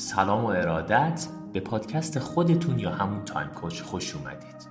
سلام 0.00 0.44
و 0.44 0.48
ارادت 0.48 1.26
به 1.52 1.60
پادکست 1.60 2.18
خودتون 2.18 2.78
یا 2.78 2.90
همون 2.90 3.24
Time 3.24 3.48
Coach 3.48 3.82
خوش 3.82 4.16
اومدید. 4.16 4.68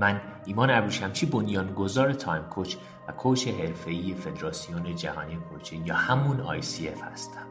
من 0.00 0.20
ایمان 0.46 0.70
ابریشمچی 0.70 1.26
بنیانگذار 1.26 2.12
Time 2.12 2.42
Coach 2.42 2.76
و 3.08 3.12
coach 3.12 3.48
حرفه‌ای 3.48 4.14
فدراسیون 4.14 4.96
جهانی 4.96 5.36
coaching 5.36 5.86
یا 5.86 5.94
همون 5.94 6.60
ICF 6.60 7.02
هستم. 7.12 7.46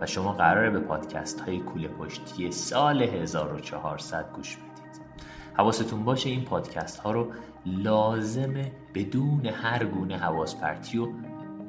و 0.00 0.06
شما 0.06 0.32
قراره 0.32 0.70
به 0.70 0.80
پادکست 0.80 1.40
های 1.40 1.58
کوله 1.58 1.88
پشتی 1.88 2.52
سال 2.52 3.02
1400 3.02 4.32
گوش 4.32 4.56
بدید. 4.56 5.02
حواستون 5.54 6.04
باشه 6.04 6.30
این 6.30 6.44
پادکست 6.44 6.98
ها 6.98 7.12
رو 7.12 7.32
لازمه 7.66 8.72
بدون 8.94 9.46
هر 9.46 9.84
گونه 9.84 10.16
حواس 10.16 10.56
پرتی 10.56 10.98
و 10.98 11.08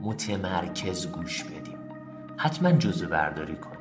متمرکز 0.02 1.08
گوش 1.08 1.44
بدیم. 1.44 1.78
حتما 2.38 2.72
جزو 2.72 3.08
برداری 3.08 3.56
کنید. 3.56 3.81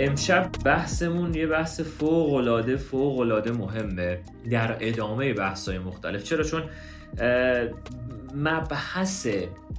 امشب 0.00 0.50
بحثمون 0.64 1.34
یه 1.34 1.46
بحث 1.46 1.80
فوق 1.80 2.34
العاده 2.34 2.76
فوق 2.76 3.18
العاده 3.18 3.52
مهمه 3.52 4.20
در 4.50 4.76
ادامه 4.80 5.32
بحث 5.32 5.68
های 5.68 5.78
مختلف. 5.78 6.24
چرا؟ 6.24 6.44
چون 6.44 6.62
مبحث 8.34 9.28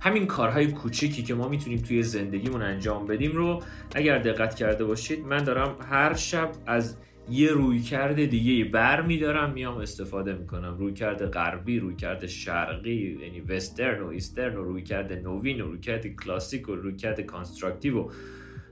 همین 0.02 0.28
کارهای 0.28 0.67
کوچیکی 0.72 1.23
که 1.23 1.33
ما 1.33 1.47
می‌تونیم 1.47 1.80
توی 1.80 2.03
زندگیمون 2.03 2.61
انجام 2.61 3.08
بدیم 3.08 3.31
رو 3.31 3.63
اگر 3.95 4.17
دقت 4.17 4.55
کرده 4.55 4.86
باشید 4.86 5.25
من 5.25 5.44
دارم 5.44 5.75
هر 5.89 6.13
شب 6.13 6.52
از 6.66 6.97
یه 7.30 7.52
رویکرد 7.52 8.25
دیگه 8.25 8.72
بر 8.72 9.02
میدارم 9.02 9.53
میام 9.53 9.78
استفاده 9.78 10.33
می‌کنم. 10.33 10.78
رویکرد 10.78 11.25
غربی 11.25 11.80
رویکرد 11.80 12.28
شرقی 12.28 13.19
یعنی 13.22 13.41
وسترن 13.41 14.02
و 14.02 14.08
eastern 14.08 14.56
و 14.56 14.63
رویکرد 14.63 15.13
نوین 15.13 15.61
و 15.61 15.66
رویکرد 15.66 16.08
کلاسیک 16.08 16.69
و 16.69 16.75
رویکرد 16.75 17.22
constructive 17.22 17.97
و 18.00 18.09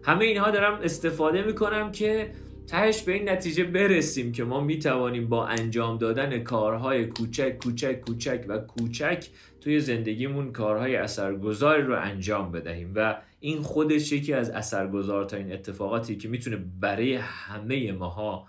همه 0.03 0.25
اینها 0.25 0.51
دارم 0.51 0.79
استفاده 0.83 1.41
می‌کنم 1.41 1.91
که 1.91 2.31
تهش 2.67 3.01
به 3.01 3.13
این 3.13 3.29
نتیجه 3.29 3.63
برسیم 3.63 4.31
که 4.31 4.43
ما 4.43 4.59
می‌توانیم 4.59 5.27
با 5.27 5.47
انجام 5.47 5.97
دادن 5.97 6.39
کارهای 6.39 7.05
کوچک 7.05 7.57
کوچک 7.57 8.01
کوچک 8.01 8.45
و 8.47 8.57
کوچک 8.57 9.27
توی 9.61 9.79
زندگیمون 9.79 10.51
کارهای 10.51 10.95
اثرگذاری 10.95 11.81
رو 11.81 11.99
انجام 11.99 12.51
بدهیم 12.51 12.91
و 12.95 13.17
این 13.39 13.61
خودش 13.61 14.11
یکی 14.11 14.33
از 14.33 14.49
اثرگذارترین 14.49 15.53
اتفاقاتی 15.53 16.17
که 16.17 16.27
می‌تونه 16.27 16.57
برای 16.79 17.15
همه 17.15 17.91
ماها 17.91 18.47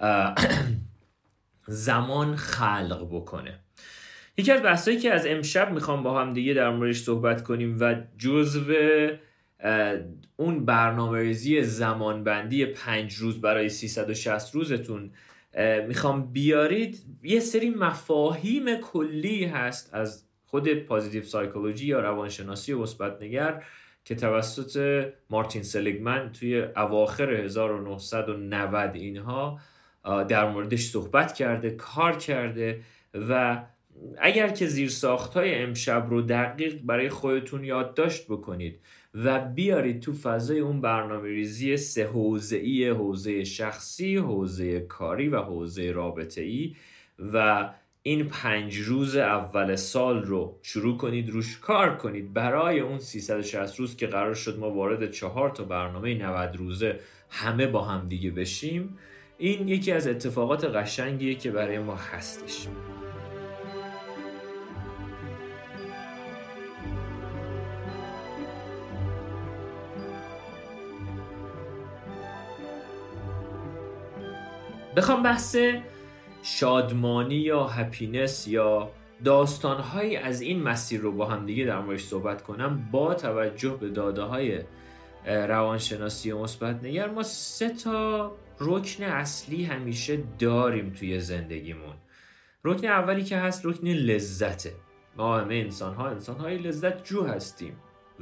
زمان 1.66 2.36
خلق 2.36 3.08
بکنه. 3.10 3.60
یکی 4.36 4.52
از 4.52 4.62
بحثایی 4.62 4.98
که 4.98 5.12
از 5.12 5.26
امشب 5.26 5.72
می‌خوام 5.72 6.02
با 6.02 6.20
هم 6.20 6.32
دیگه 6.32 6.54
در 6.54 6.70
موردش 6.70 7.00
صحبت 7.00 7.42
کنیم 7.42 7.76
و 7.80 7.94
جزو 8.18 8.60
اون 10.36 10.64
برنامه 10.64 11.18
ریزی 11.18 11.62
زمانبندی 11.62 12.66
پنج 12.66 13.14
روز 13.14 13.40
برای 13.40 13.68
360 13.68 14.54
روزتون 14.54 15.10
می‌خوام 15.88 16.32
بیارید. 16.32 17.04
یه 17.22 17.40
سری 17.40 17.70
مفاهیم 17.70 18.76
کلی 18.76 19.44
هست 19.44 19.94
از 19.94 20.24
خود 20.46 20.74
پازیتیو 20.74 21.22
سایکولوژی 21.22 21.86
یا 21.86 22.00
روانشناسی 22.00 22.74
مثبت 22.74 23.22
نگر 23.22 23.64
که 24.04 24.14
توسط 24.14 25.04
مارتین 25.30 25.62
سلیگمن 25.62 26.32
توی 26.32 26.62
اواخر 26.76 27.30
1990 27.30 28.94
اینها 28.94 29.58
در 30.28 30.50
موردش 30.50 30.90
صحبت 30.90 31.34
کرده 31.34 31.70
کار 31.70 32.16
کرده 32.16 32.80
و 33.14 33.62
اگر 34.18 34.48
که 34.48 34.66
زیر 34.66 34.92
های 35.34 35.54
امشب 35.54 36.06
رو 36.10 36.22
دقیق 36.22 36.80
برای 36.82 37.08
خودتون 37.08 37.64
یادداشت 37.64 38.26
بکنید 38.26 38.80
و 39.14 39.40
بیارید 39.40 40.00
تو 40.00 40.12
فضای 40.12 40.58
اون 40.58 40.80
برنامه 40.80 41.28
ریزی 41.28 41.76
سه 41.76 42.06
حوزه 42.06 42.56
ای 42.56 42.88
حوزه 42.88 43.44
شخصی 43.44 44.16
حوزه 44.16 44.80
کاری 44.80 45.28
و 45.28 45.42
حوزه 45.42 45.92
رابطه 45.92 46.40
ای 46.40 46.76
و 47.32 47.68
این 48.02 48.28
پنج 48.28 48.78
روز 48.78 49.16
اول 49.16 49.76
سال 49.76 50.22
رو 50.22 50.58
شروع 50.62 50.96
کنید 50.96 51.30
روش 51.30 51.58
کار 51.58 51.96
کنید. 51.96 52.32
برای 52.32 52.80
اون 52.80 52.98
360 52.98 53.80
روز 53.80 53.96
که 53.96 54.06
قرار 54.06 54.34
شد 54.34 54.58
ما 54.58 54.70
وارد 54.70 55.10
چهار 55.10 55.50
تا 55.50 55.64
برنامه 55.64 56.14
90 56.14 56.56
روزه 56.56 57.00
همه 57.30 57.66
با 57.66 57.84
هم 57.84 58.08
دیگه 58.08 58.30
بشیم 58.30 58.98
این 59.38 59.68
یکی 59.68 59.92
از 59.92 60.06
اتفاقات 60.06 60.64
قشنگیه 60.64 61.34
که 61.34 61.50
برای 61.50 61.78
ما 61.78 61.96
هستش. 61.96 62.68
بخوام 74.96 75.22
بحث 75.22 75.56
شادمانی 76.42 77.34
یا 77.34 77.66
هپینس 77.66 78.48
یا 78.48 78.90
داستانهایی 79.24 80.16
از 80.16 80.40
این 80.40 80.62
مسیر 80.62 81.00
رو 81.00 81.12
با 81.12 81.26
هم 81.26 81.46
دیگه 81.46 81.64
در 81.64 81.80
موردش 81.80 82.04
صحبت 82.04 82.42
کنم 82.42 82.88
با 82.92 83.14
توجه 83.14 83.76
به 83.80 83.88
داده 83.88 84.22
های 84.22 84.60
روانشناسی 85.26 86.32
مثبت 86.32 86.84
نگر 86.84 87.10
ما 87.10 87.22
سه 87.22 87.68
تا 87.68 88.32
رکن 88.60 89.04
اصلی 89.04 89.64
همیشه 89.64 90.18
داریم 90.38 90.90
توی 90.90 91.20
زندگیمون. 91.20 91.94
رکن 92.64 92.86
اولی 92.86 93.24
که 93.24 93.36
هست 93.36 93.66
رکن 93.66 93.86
لذته. 93.86 94.72
ما 95.16 95.38
همه 95.38 95.54
انسان 95.54 95.94
ها 95.94 96.08
انسان 96.08 96.36
های 96.36 96.58
لذت 96.58 97.04
جو 97.04 97.24
هستیم 97.24 97.76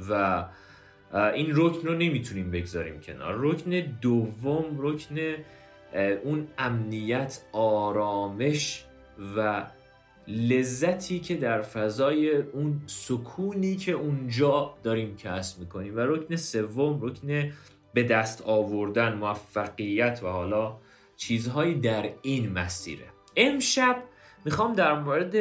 و 0.09 0.45
این 1.13 1.51
رکن 1.55 1.87
رو 1.87 1.93
نمی‌تونیم 1.93 2.51
بگذاریم 2.51 2.99
کنار. 2.99 3.35
رکن 3.37 3.97
دوم 4.01 4.65
رکن 4.79 5.15
اون 5.95 6.47
امنیت 6.57 7.41
آرامش 7.51 8.85
و 9.37 9.65
لذتی 10.27 11.19
که 11.19 11.35
در 11.35 11.61
فضای 11.61 12.35
اون 12.35 12.81
سکونی 12.85 13.75
که 13.75 13.91
اونجا 13.91 14.73
داریم 14.83 15.15
کسب 15.15 15.59
می‌کنیم 15.59 15.95
و 15.95 15.99
رکن 15.99 16.35
سوم 16.35 16.99
رکن 17.01 17.51
به 17.93 18.03
دست 18.03 18.41
آوردن 18.41 19.13
موفقیت 19.13 20.19
و 20.23 20.27
حالا 20.27 20.77
چیزهایی 21.17 21.75
در 21.75 22.09
این 22.21 22.51
مسیره. 22.51 23.05
امشب 23.35 24.03
می‌خوام 24.45 24.73
در 24.73 24.99
مورد 24.99 25.35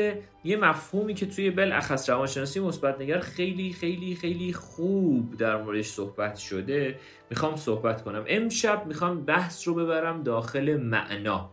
یه 0.45 0.57
مفهومی 0.57 1.15
که 1.15 1.27
توی 1.27 1.51
بالاخص 1.51 2.11
روانشناسی 2.11 2.61
مثبت 2.61 3.01
نگر 3.01 3.19
خیلی 3.19 3.73
خیلی 3.73 4.17
خیلی 4.17 4.53
خوب 4.53 5.37
در 5.37 5.63
موردش 5.63 5.87
صحبت 5.87 6.37
شده 6.37 6.99
می‌خوام 7.31 7.57
صحبت 7.57 8.03
کنم. 8.03 8.25
امشب 8.27 8.87
می‌خوام 8.87 9.25
بحث 9.25 9.69
رو 9.69 9.75
ببرم 9.75 10.23
داخل 10.23 10.77
معنا 10.77 11.51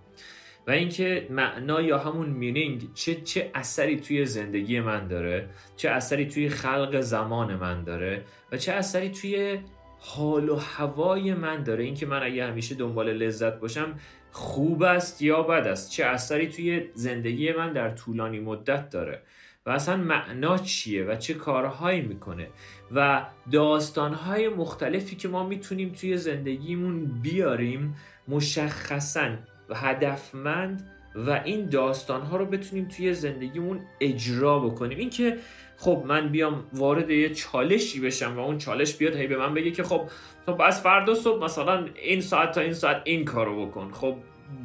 و 0.67 0.71
اینکه 0.71 1.27
معنا 1.29 1.81
یا 1.81 1.97
همون 1.97 2.29
مینینگ 2.29 2.93
چه 2.93 3.15
چه 3.15 3.51
اثری 3.53 3.99
توی 3.99 4.25
زندگی 4.25 4.79
من 4.79 5.07
داره 5.07 5.49
چه 5.75 5.89
اثری 5.89 6.25
توی 6.25 6.49
خلق 6.49 6.99
زمان 7.01 7.55
من 7.55 7.83
داره 7.83 8.23
و 8.51 8.57
چه 8.57 8.71
اثری 8.71 9.09
توی 9.09 9.59
حال 9.99 10.49
و 10.49 10.55
هوای 10.55 11.33
من 11.33 11.63
داره. 11.63 11.83
اینکه 11.83 12.05
من 12.05 12.23
اگه 12.23 12.45
همیشه 12.45 12.75
دنبال 12.75 13.13
لذت 13.13 13.59
باشم 13.59 13.93
خوب 14.31 14.83
است 14.83 15.21
یا 15.21 15.41
بد 15.41 15.67
است؟ 15.67 15.91
چه 15.91 16.05
اثری 16.05 16.47
توی 16.47 16.89
زندگی 16.93 17.51
من 17.51 17.73
در 17.73 17.89
طولانی 17.89 18.39
مدت 18.39 18.89
داره؟ 18.89 19.21
و 19.65 19.69
اصلا 19.69 19.97
معنا 19.97 20.57
چیه؟ 20.57 21.03
و 21.03 21.15
چه 21.15 21.33
کارهایی 21.33 22.01
می‌کنه؟ 22.01 22.47
و 22.91 23.25
داستانهای 23.51 24.49
مختلفی 24.49 25.15
که 25.15 25.27
ما 25.27 25.47
می‌تونیم 25.47 25.89
توی 25.91 26.17
زندگیمون 26.17 27.05
بیاریم 27.05 27.95
مشخصا 28.27 29.29
و 29.69 29.75
هدفمند 29.75 30.89
و 31.15 31.41
این 31.45 31.69
داستانها 31.69 32.37
رو 32.37 32.45
بتونیم 32.45 32.87
توی 32.87 33.13
زندگیمون 33.13 33.81
اجرا 34.01 34.59
بکنیم. 34.59 34.97
اینکه 34.97 35.37
خب 35.81 36.03
من 36.07 36.29
بیام 36.29 36.63
وارد 36.73 37.09
یه 37.09 37.29
چالشی 37.29 37.99
بشم 37.99 38.37
و 38.37 38.39
اون 38.39 38.57
چالش 38.57 38.95
بیاد 38.95 39.15
هی 39.15 39.27
به 39.27 39.37
من 39.37 39.53
بگه 39.53 39.71
که 39.71 39.83
خب 39.83 40.09
خب 40.45 40.61
از 40.61 40.81
فردا 40.81 41.15
صبح 41.15 41.43
مثلا 41.43 41.85
این 42.03 42.21
ساعت 42.21 42.51
تا 42.51 42.61
این 42.61 42.73
ساعت 42.73 43.01
این 43.03 43.25
کارو 43.25 43.65
بکن. 43.65 43.91
خب 43.91 44.15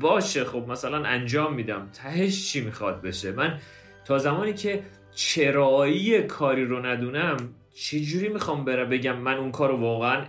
باشه 0.00 0.44
خب 0.44 0.64
مثلا 0.68 1.04
انجام 1.04 1.54
میدم. 1.54 1.90
تهش 1.92 2.52
چی 2.52 2.60
می‌خواد 2.60 3.02
بشه؟ 3.02 3.32
من 3.32 3.58
تا 4.04 4.18
زمانی 4.18 4.54
که 4.54 4.82
چرایی 5.14 6.22
کاری 6.22 6.64
رو 6.64 6.86
ندونم 6.86 7.36
چجوری 7.74 8.28
می‌خوام 8.28 8.64
برم 8.64 8.88
بگم 8.88 9.16
من 9.16 9.34
اون 9.34 9.52
کار 9.52 9.70
رو 9.70 9.80
واقعا 9.80 10.24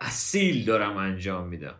اصیل 0.00 0.64
دارم 0.64 0.96
انجام 0.96 1.48
میدم؟ 1.48 1.74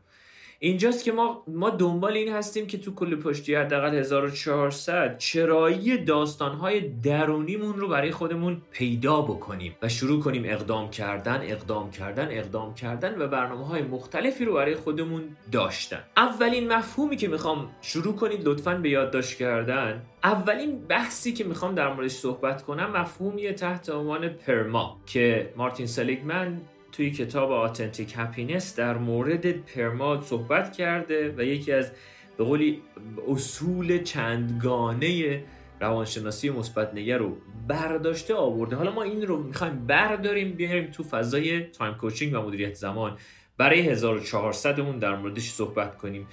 اینجاست 0.65 1.05
که 1.05 1.13
ما 1.13 1.45
ما 1.47 1.71
دنبال 1.71 2.13
این 2.13 2.33
هستیم 2.33 2.67
که 2.67 2.79
تو 2.79 2.95
کل 2.95 3.17
پشتی 3.17 3.55
حداقل 3.55 3.95
1400 3.95 5.19
چرایی 5.19 5.99
داستانهای 5.99 6.81
درونیمون 6.81 7.75
رو 7.75 7.89
برای 7.89 8.11
خودمون 8.11 8.63
پیدا 8.73 9.21
بکنیم 9.21 9.77
و 9.83 9.89
شروع 9.89 10.21
کنیم 10.23 10.43
اقدام 10.47 10.91
کردن 10.91 11.41
اقدام 11.43 11.91
کردن 11.91 12.29
اقدام 12.31 12.75
کردن 12.75 13.23
و 13.23 13.29
برنامه 13.29 13.67
های 13.67 13.83
مختلفی 13.83 14.45
رو 14.45 14.55
برای 14.55 14.75
خودمون 14.75 15.37
داشتن. 15.53 16.01
اولین 16.17 16.73
مفهومی 16.73 17.17
که 17.17 17.29
می‌خوام 17.29 17.71
شروع 17.81 18.15
کنید 18.15 18.49
لطفا 18.49 18.75
به 18.75 18.91
یادداشت 18.91 19.39
کردن 19.39 20.03
اولین 20.25 20.79
بحثی 20.79 21.33
که 21.33 21.45
می‌خوام 21.45 21.75
در 21.75 21.93
موردش 21.93 22.11
صحبت 22.11 22.63
کنم 22.63 22.91
مفهومی 22.91 23.53
تحت 23.53 23.91
عنوان 23.91 24.29
PERMA 24.29 25.01
که 25.07 25.53
مارتین 25.57 25.87
سلیگمن 25.87 26.61
توی 26.93 27.11
کتاب 27.11 27.53
Authentic 27.53 28.15
Happiness 28.17 28.77
در 28.77 28.97
مورد 28.99 29.47
PERMA 29.53 30.21
صحبت 30.21 30.73
کرده 30.73 31.35
و 31.37 31.43
یکی 31.43 31.73
از 31.73 31.93
به 32.37 32.45
قولی 32.45 32.83
اصول 33.29 34.03
چندگانه 34.03 35.45
روانشناسی 35.81 36.51
مثبت 36.51 36.95
نگر 36.95 37.19
رو 37.19 37.37
برداشته 37.69 38.35
آورده. 38.35 38.77
حالا 38.77 38.91
ما 38.91 39.03
این 39.03 39.23
رو 39.23 39.43
می‌خوایم 39.43 39.87
برداریم 39.87 40.53
بیاریم 40.53 40.91
تو 40.91 41.03
فضای 41.03 41.61
time 41.61 41.95
coaching 41.95 42.35
و 42.35 42.41
مدیریت 42.41 42.75
زمان. 42.75 43.19
برای 43.57 43.81
1400 43.81 44.81
مون 44.81 44.99
در 44.99 45.17
موردش 45.17 45.51
صحبت 45.51 45.99
کنیم. 45.99 46.27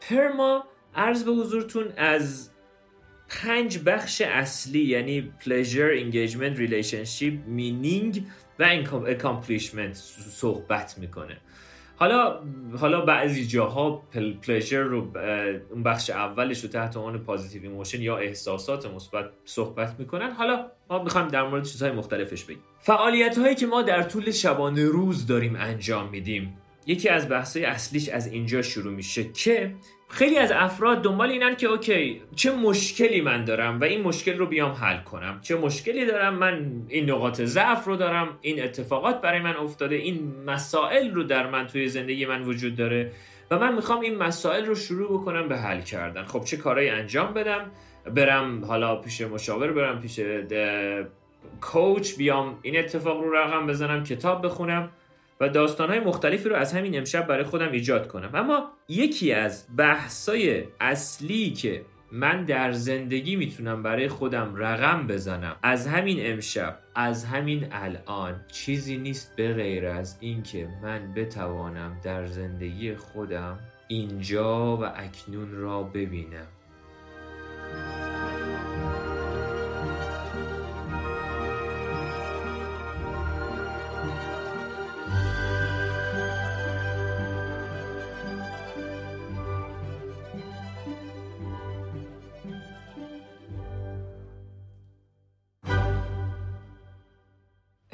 PERMA 0.00 0.64
عرض 0.94 1.24
به 1.24 1.30
حضورتون 1.30 1.92
از 1.96 2.50
پنج 3.28 3.78
بخش 3.78 4.20
اصلی 4.20 4.80
یعنی 4.80 5.32
pleasure, 5.40 6.00
engagement, 6.02 6.58
relationship, 6.58 7.34
meaning 7.58 8.20
و 8.58 8.80
accomplishment 9.14 9.94
صحبت 10.30 10.98
می‌کنه. 10.98 11.36
حالا 11.98 12.40
حالا 12.78 13.00
بعضی 13.00 13.46
جاها 13.46 14.02
pleasure 14.42 14.82
رو 14.82 15.12
اون 15.70 15.82
بخش 15.82 16.10
اولش 16.10 16.60
رو 16.60 16.68
تحت 16.68 16.96
عنوان 16.96 17.18
positive 17.18 17.62
emotion 17.62 18.02
یا 18.02 18.16
احساسات 18.16 18.94
مثبت 18.94 19.30
صحبت 19.44 19.94
می‌کنن. 19.98 20.30
حالا 20.30 20.66
ما 20.90 21.02
می‌خوایم 21.02 21.28
در 21.28 21.42
مورد 21.42 21.64
چیزهای 21.64 21.92
مختلفش 21.92 22.44
بگیم. 22.44 22.62
فعالیت 22.80 23.38
هایی 23.38 23.54
که 23.54 23.66
ما 23.66 23.82
در 23.82 24.02
طول 24.02 24.30
شبانه 24.30 24.84
روز 24.84 25.26
داریم 25.26 25.56
انجام 25.56 26.08
میدیم 26.10 26.58
یکی 26.86 27.08
از 27.08 27.28
بحث‌های 27.28 27.64
اصلیش 27.64 28.08
از 28.08 28.26
اینجا 28.26 28.62
شروع 28.62 28.92
میشه 28.92 29.32
که 29.32 29.74
خیلی 30.08 30.38
از 30.38 30.52
افراد 30.52 31.02
دنبال 31.02 31.30
اینن 31.30 31.56
که 31.56 31.66
اوکی 31.66 32.22
چه 32.36 32.52
مشکلی 32.52 33.20
من 33.20 33.44
دارم 33.44 33.80
و 33.80 33.84
این 33.84 34.02
مشکل 34.02 34.38
رو 34.38 34.46
بیام 34.46 34.72
حل 34.72 35.02
کنم. 35.02 35.38
چه 35.42 35.56
مشکلی 35.56 36.06
دارم؟ 36.06 36.34
من 36.34 36.82
این 36.88 37.10
نقاط 37.10 37.40
ضعف 37.42 37.84
رو 37.84 37.96
دارم 37.96 38.38
این 38.40 38.64
اتفاقات 38.64 39.20
برای 39.20 39.40
من 39.40 39.56
افتاده 39.56 39.94
این 39.94 40.32
مسائل 40.46 41.14
رو 41.14 41.22
در 41.22 41.50
من 41.50 41.66
توی 41.66 41.88
زندگی 41.88 42.26
من 42.26 42.42
وجود 42.42 42.76
داره 42.76 43.12
و 43.50 43.58
من 43.58 43.74
می‌خوام 43.74 44.00
این 44.00 44.16
مسائل 44.16 44.66
رو 44.66 44.74
شروع 44.74 45.20
بکنم 45.20 45.48
به 45.48 45.56
حل 45.56 45.80
کردن. 45.80 46.24
خب 46.24 46.44
چه 46.44 46.56
کارهایی 46.56 46.88
انجام 46.88 47.34
بدم؟ 47.34 47.70
برم 48.14 48.64
حالا 48.64 48.96
پیش 48.96 49.20
مشاور 49.20 49.72
برم 49.72 50.00
پیش 50.00 50.20
کوچ 51.60 52.16
بیام 52.16 52.58
این 52.62 52.78
اتفاق 52.78 53.20
رو 53.20 53.34
رقم 53.36 53.66
بزنم 53.66 54.04
کتاب 54.04 54.46
بخونم. 54.46 54.90
و 55.40 55.48
داستانهای 55.48 56.00
مختلفی 56.00 56.48
رو 56.48 56.56
از 56.56 56.72
همین 56.72 56.98
امشب 56.98 57.26
برای 57.26 57.44
خودم 57.44 57.72
ایجاد 57.72 58.08
کنم. 58.08 58.30
اما 58.34 58.70
یکی 58.88 59.32
از 59.32 59.66
بحثای 59.76 60.64
اصلی 60.80 61.50
که 61.50 61.84
من 62.12 62.44
در 62.44 62.72
زندگی 62.72 63.36
می‌تونم 63.36 63.82
برای 63.82 64.08
خودم 64.08 64.54
رقم 64.56 65.06
بزنم 65.06 65.56
از 65.62 65.86
همین 65.86 66.18
امشب 66.20 66.78
از 66.94 67.24
همین 67.24 67.66
الان 67.72 68.40
چیزی 68.52 68.96
نیست 68.96 69.36
به 69.36 69.54
غیر 69.54 69.86
از 69.86 70.16
اینکه 70.20 70.68
من 70.82 71.14
بتوانم 71.14 72.00
در 72.02 72.26
زندگی 72.26 72.94
خودم 72.94 73.58
اینجا 73.88 74.76
و 74.76 74.84
اکنون 74.84 75.52
را 75.52 75.82
ببینم. 75.82 76.46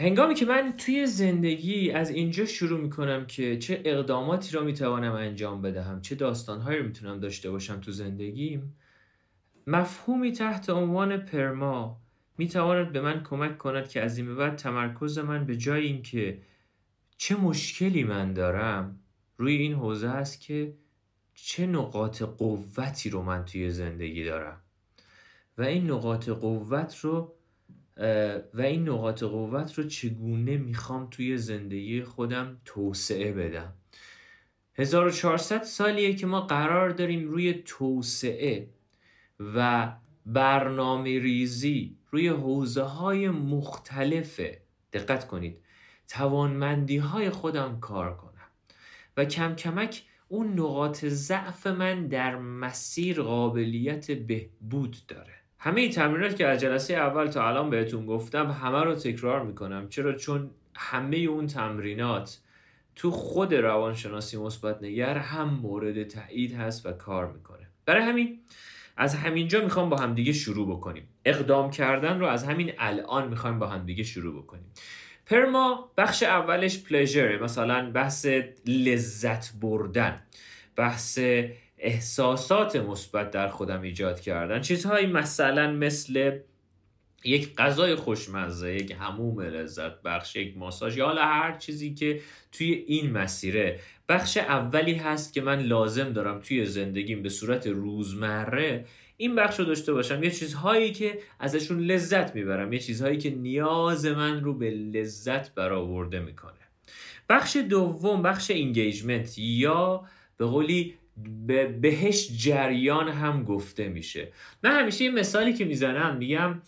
هنگامی 0.02 0.34
که 0.34 0.46
من 0.46 0.72
توی 0.78 1.06
زندگی 1.06 1.90
از 1.90 2.10
اینجا 2.10 2.46
شروع 2.46 2.80
می‌کنم 2.80 3.26
که 3.26 3.58
چه 3.58 3.82
اقداماتی 3.84 4.52
را 4.56 4.62
می‌توانم 4.62 5.12
انجام 5.12 5.62
بدهم 5.62 6.00
چه 6.00 6.14
داستانهایی 6.14 6.78
رو 6.78 6.84
می‌تونم 6.86 7.20
داشته 7.20 7.50
باشم 7.50 7.80
تو 7.80 7.92
زندگیم 7.92 8.76
مفهومی 9.66 10.32
تحت 10.32 10.70
عنوان 10.70 11.16
پرما 11.16 12.00
می‌تواند 12.38 12.92
به 12.92 13.00
من 13.00 13.22
کمک 13.22 13.58
کند 13.58 13.88
که 13.88 14.02
از 14.02 14.18
این 14.18 14.36
بعد 14.36 14.56
تمرکز 14.56 15.18
من 15.18 15.46
به 15.46 15.56
جای 15.56 15.86
اینکه 15.86 16.42
چه 17.16 17.36
مشکلی 17.36 18.04
من 18.04 18.32
دارم 18.32 19.00
روی 19.36 19.56
این 19.56 19.74
حوزه 19.74 20.08
است 20.08 20.40
که 20.40 20.74
چه 21.34 21.66
نقاط 21.66 22.22
قوتی 22.22 23.10
رو 23.10 23.22
من 23.22 23.44
توی 23.44 23.70
زندگی 23.70 24.24
دارم. 24.24 24.60
و 25.58 25.62
این 25.62 25.90
نقاط 25.90 26.28
قوت 26.28 26.98
رو 26.98 27.34
و 28.54 28.60
این 28.60 28.88
نقاط 28.88 29.22
قوت 29.22 29.74
رو 29.74 29.84
چگونه 29.84 30.56
می‌خوام 30.56 31.08
توی 31.10 31.38
زندگی 31.38 32.02
خودم 32.02 32.60
توسعه 32.64 33.32
بدم؟ 33.32 33.72
1400 34.74 35.62
سالیه 35.62 36.14
که 36.14 36.26
ما 36.26 36.40
قرار 36.40 36.90
داریم 36.90 37.28
روی 37.28 37.62
توسعه 37.66 38.68
و 39.40 39.92
برنامه 40.26 41.18
ریزی 41.18 41.96
روی 42.10 42.28
حوزه 42.28 42.82
های 42.82 43.28
مختلف 43.28 44.40
دقت 44.92 45.26
کنید 45.26 45.58
توانمندی 46.08 46.96
های 46.96 47.30
خودم 47.30 47.80
کار 47.80 48.16
کنم 48.16 48.32
و 49.16 49.24
کم 49.24 49.54
کمک 49.54 50.02
اون 50.28 50.52
نقاط 50.60 51.04
ضعف 51.04 51.66
من 51.66 52.08
در 52.08 52.36
مسیر 52.36 53.22
قابلیت 53.22 54.10
بهبود 54.10 54.96
داره. 55.08 55.41
همه 55.64 55.80
این 55.80 55.90
تمرینات 55.90 56.36
که 56.36 56.46
از 56.46 56.60
جلسه 56.60 56.94
اول 56.94 57.26
تا 57.26 57.48
الان 57.48 57.70
بهتون 57.70 58.06
گفتم 58.06 58.50
همه 58.50 58.82
رو 58.84 58.94
تکرار 58.94 59.42
می‌کنم. 59.42 59.88
چرا؟ 59.88 60.12
چون 60.12 60.50
همه 60.74 61.16
اون 61.16 61.46
تمرینات 61.46 62.38
تو 62.96 63.10
خود 63.10 63.54
روانشناسی 63.54 64.36
مثبت 64.36 64.82
نگر 64.82 65.18
هم 65.18 65.48
مورد 65.48 66.02
تایید 66.02 66.54
هست 66.54 66.86
و 66.86 66.92
کار 66.92 67.32
می‌کنه. 67.32 67.68
برای 67.86 68.02
همین 68.02 68.40
از 68.96 69.14
همینجا 69.14 69.64
می‌خوام 69.64 69.88
با 69.90 69.96
همدیگه 69.96 70.32
شروع 70.32 70.76
بکنیم. 70.76 71.08
اقدام 71.24 71.70
کردن 71.70 72.20
رو 72.20 72.26
از 72.26 72.44
همین 72.44 72.72
الان 72.78 73.28
می‌خوایم 73.28 73.58
با 73.58 73.66
همدیگه 73.66 74.02
شروع 74.02 74.42
بکنیم. 74.42 74.72
پرما 75.26 75.92
بخش 75.96 76.22
اولش 76.22 76.82
پلژر 76.82 77.42
مثلا 77.42 77.90
بحث 77.90 78.26
لذت 78.66 79.52
بردن 79.60 80.22
بحث 80.76 81.18
احساسات 81.84 82.76
مثبت 82.76 83.30
در 83.30 83.48
خودم 83.48 83.82
ایجاد 83.82 84.20
کردن. 84.20 84.60
چیزهایی 84.60 85.06
مثلا 85.06 85.72
مثل 85.72 86.38
یک 87.24 87.54
غذای 87.54 87.94
خوشمزه 87.94 88.74
یک 88.74 88.96
هموم 89.00 89.40
لذت 89.40 90.02
بخش 90.02 90.36
یک 90.36 90.56
ماساژ 90.56 90.96
یا 90.96 91.06
حالا 91.06 91.22
هر 91.22 91.56
چیزی 91.58 91.94
که 91.94 92.20
توی 92.52 92.84
این 92.86 93.10
مسیره. 93.10 93.80
بخش 94.08 94.36
اولی 94.36 94.94
هست 94.94 95.32
که 95.32 95.40
من 95.40 95.62
لازم 95.62 96.12
دارم 96.12 96.40
توی 96.40 96.64
زندگیم 96.64 97.22
به 97.22 97.28
صورت 97.28 97.66
روزمره 97.66 98.84
این 99.16 99.34
بخش 99.34 99.58
رو 99.58 99.64
داشته 99.64 99.92
باشم. 99.92 100.22
یه 100.22 100.30
چیزهایی 100.30 100.92
که 100.92 101.18
ازشون 101.40 101.80
لذت 101.80 102.34
می‌برم 102.34 102.72
یه 102.72 102.78
چیزهایی 102.78 103.18
که 103.18 103.30
نیاز 103.30 104.06
من 104.06 104.44
رو 104.44 104.54
به 104.54 104.70
لذت 104.70 105.54
برآورده 105.54 106.20
می‌کنه. 106.20 106.52
بخش 107.28 107.56
دوم 107.56 108.22
بخش 108.22 108.50
انگیجمنت 108.50 109.38
یا 109.38 110.04
به 110.36 110.46
قولی 110.46 110.94
به 111.46 111.66
بهش 111.66 112.28
جریان 112.36 113.08
هم 113.08 113.44
گفته 113.44 113.88
میشه. 113.88 114.32
من 114.62 114.80
همیشه 114.80 115.04
این 115.04 115.14
مثالی 115.14 115.52
که 115.52 115.64
می‌زنم 115.64 116.16
میگم 116.16 116.62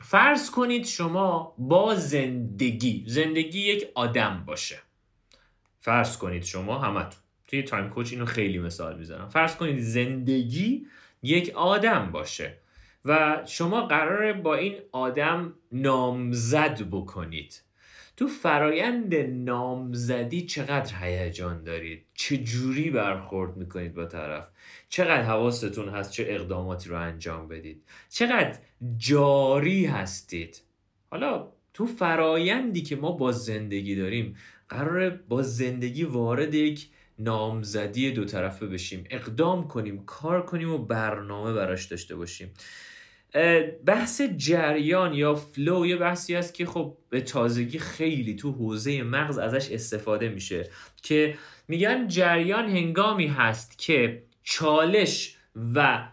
فرض 0.00 0.50
کنید 0.50 0.86
شما 0.86 1.54
با 1.58 1.94
زندگی 1.94 3.04
زندگی 3.06 3.60
یک 3.60 3.88
آدم 3.94 4.44
باشه. 4.46 4.78
فرض 5.80 6.18
کنید 6.18 6.44
شما 6.44 6.78
همتون. 6.78 7.20
توی 7.48 7.62
تایم 7.62 7.90
کوچ 7.90 8.12
اینو 8.12 8.24
خیلی 8.24 8.58
مثال 8.58 8.98
می‌زنم. 8.98 9.28
فرض 9.28 9.56
کنید 9.56 9.80
زندگی 9.80 10.86
یک 11.22 11.52
آدم 11.54 12.10
باشه 12.12 12.58
و 13.04 13.42
شما 13.46 13.86
قراره 13.86 14.32
با 14.32 14.54
این 14.54 14.74
آدم 14.92 15.54
نامزد 15.72 16.82
بکنید. 16.90 17.62
تو 18.16 18.26
فرایند 18.26 19.14
نامزدی 19.14 20.46
چقدر 20.46 20.94
هیجان 21.00 21.64
دارید؟ 21.64 22.04
چه 22.14 22.36
جوری 22.36 22.90
برخورد 22.90 23.56
می‌کنید 23.56 23.94
با 23.94 24.04
طرف؟ 24.04 24.48
چقدر 24.88 25.22
حواستون 25.22 25.88
هست 25.88 26.12
چه 26.12 26.24
اقداماتی 26.28 26.88
رو 26.88 27.00
انجام 27.00 27.48
بدید؟ 27.48 27.82
چقدر 28.10 28.58
جاری 28.98 29.86
هستید؟ 29.86 30.62
حالا 31.10 31.48
تو 31.74 31.86
فرایندی 31.86 32.82
که 32.82 32.96
ما 32.96 33.12
با 33.12 33.32
زندگی 33.32 33.96
داریم 33.96 34.36
قراره 34.68 35.10
با 35.10 35.42
زندگی 35.42 36.04
وارد 36.04 36.54
یک 36.54 36.88
نامزدی 37.18 38.12
دو 38.12 38.24
طرفه 38.24 38.66
بشیم 38.66 39.04
اقدام 39.10 39.68
کنیم 39.68 40.04
کار 40.04 40.46
کنیم 40.46 40.70
و 40.70 40.78
برنامه 40.78 41.52
براش 41.52 41.84
داشته 41.84 42.16
باشیم. 42.16 42.50
بحث 43.86 44.22
جریان 44.22 45.14
یا 45.14 45.34
فلو 45.34 45.86
یه 45.86 45.96
بحثی 45.96 46.36
است 46.36 46.54
که 46.54 46.66
خب 46.66 46.96
به 47.10 47.20
تازگی 47.20 47.78
خیلی 47.78 48.34
تو 48.34 48.52
حوزه 48.52 49.02
مغز 49.02 49.38
ازش 49.38 49.70
استفاده 49.70 50.28
میشه 50.28 50.70
که 51.02 51.38
میگن 51.68 52.08
جریان 52.08 52.68
هنگامی 52.68 53.26
هست 53.26 53.78
که 53.78 54.22
چالش 54.42 55.36
و 55.74 56.08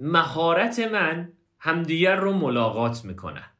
مهارت 0.00 0.78
من 0.78 1.32
همدیگر 1.58 2.16
رو 2.16 2.32
ملاقات 2.32 3.04
می‌کنن 3.04 3.50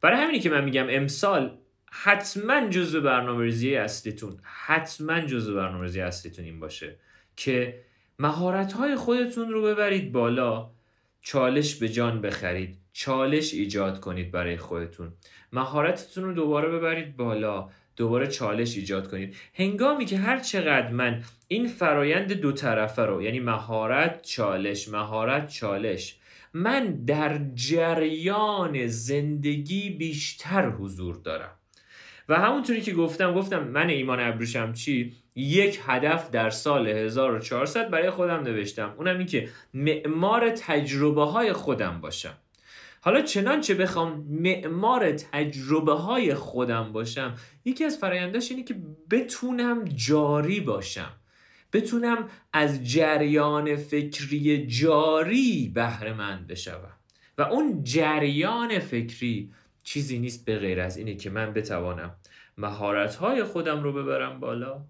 برای 0.00 0.20
همینی 0.20 0.40
که 0.40 0.50
من 0.50 0.64
میگم 0.64 0.86
امسال 0.90 1.58
حتما 1.90 2.68
جزو 2.68 3.00
برنامه 3.00 3.44
ریزی 3.44 3.76
اصلیتون 3.76 4.40
حتما 4.42 5.20
جزو 5.20 5.54
برنامه 5.54 5.82
ریزی 5.82 6.00
اصلیتون 6.00 6.44
این 6.44 6.60
باشه 6.60 6.96
که 7.36 7.80
مهارت 8.18 8.72
های 8.72 8.96
خودتون 8.96 9.50
رو 9.50 9.62
ببرید 9.62 10.12
بالا 10.12 10.70
چالش 11.22 11.74
به 11.74 11.88
جان 11.88 12.20
بخرید. 12.20 12.78
چالش 12.92 13.54
ایجاد 13.54 14.00
کنید 14.00 14.30
برای 14.30 14.56
خودتون. 14.56 15.12
مهارتتون 15.52 16.24
رو 16.24 16.32
دوباره 16.32 16.68
ببرید 16.68 17.16
بالا. 17.16 17.68
دوباره 17.96 18.26
چالش 18.26 18.76
ایجاد 18.76 19.10
کنید. 19.10 19.36
هنگامی 19.54 20.04
که 20.04 20.18
هر 20.18 20.38
چقدر 20.38 20.90
من 20.90 21.24
این 21.48 21.66
فرایند 21.66 22.32
دو 22.32 22.52
طرفه 22.52 23.02
رو 23.02 23.22
یعنی 23.22 23.40
مهارت 23.40 24.22
چالش 24.22 24.88
مهارت 24.88 25.48
چالش 25.48 26.18
من 26.52 27.04
در 27.04 27.40
جریان 27.54 28.86
زندگی 28.86 29.90
بیشتر 29.90 30.68
حضور 30.68 31.16
دارم. 31.16 31.50
و 32.28 32.34
همونطوری 32.34 32.80
که 32.80 32.92
گفتم 32.92 33.34
گفتم 33.34 33.68
من 33.68 33.88
ایمان 33.88 34.20
ابروشم 34.20 34.72
چی؟ 34.72 35.12
یک 35.38 35.80
هدف 35.86 36.30
در 36.30 36.50
سال 36.50 36.88
1400 36.88 37.90
برای 37.90 38.10
خودم 38.10 38.42
نوشتم. 38.42 38.94
اونم 38.98 39.18
این 39.18 39.26
که 39.26 39.48
معمار 39.74 40.50
تجربه 40.50 41.24
های 41.24 41.52
خودم 41.52 42.00
باشم. 42.00 42.34
حالا 43.00 43.22
چنانچه 43.22 43.74
بخوام 43.74 44.26
معمار 44.28 45.12
تجربه 45.12 45.92
های 45.92 46.34
خودم 46.34 46.92
باشم 46.92 47.34
یکی 47.64 47.84
از 47.84 47.98
فراینداش 47.98 48.50
اینه 48.50 48.62
که 48.62 48.76
بتونم 49.10 49.84
جاری 49.84 50.60
باشم. 50.60 51.12
بتونم 51.72 52.28
از 52.52 52.90
جریان 52.90 53.76
فکری 53.76 54.66
جاری 54.66 55.72
بهره 55.74 56.12
مند 56.12 56.46
بشوم. 56.46 56.92
و 57.38 57.42
اون 57.42 57.84
جریان 57.84 58.78
فکری 58.78 59.52
چیزی 59.82 60.18
نیست 60.18 60.44
به 60.44 60.58
غیر 60.58 60.80
از 60.80 60.96
اینه 60.96 61.14
که 61.14 61.30
من 61.30 61.52
بتوانم 61.52 62.14
مهارت 62.58 63.44
خودم 63.44 63.82
رو 63.82 63.92
ببرم 63.92 64.40
بالا. 64.40 64.84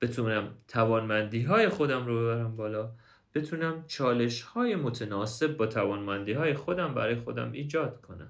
بتونم 0.00 0.48
توانمندی 0.68 1.42
های 1.42 1.68
خودم 1.68 2.06
رو 2.06 2.20
ببرم 2.20 2.56
بالا 2.56 2.90
بتونم 3.34 3.84
چالش 3.86 4.42
های 4.42 4.76
متناسب 4.76 5.56
با 5.56 5.66
توانمندی 5.66 6.32
های 6.32 6.54
خودم 6.54 6.94
برای 6.94 7.14
خودم 7.14 7.52
ایجاد 7.52 8.00
کنم. 8.00 8.28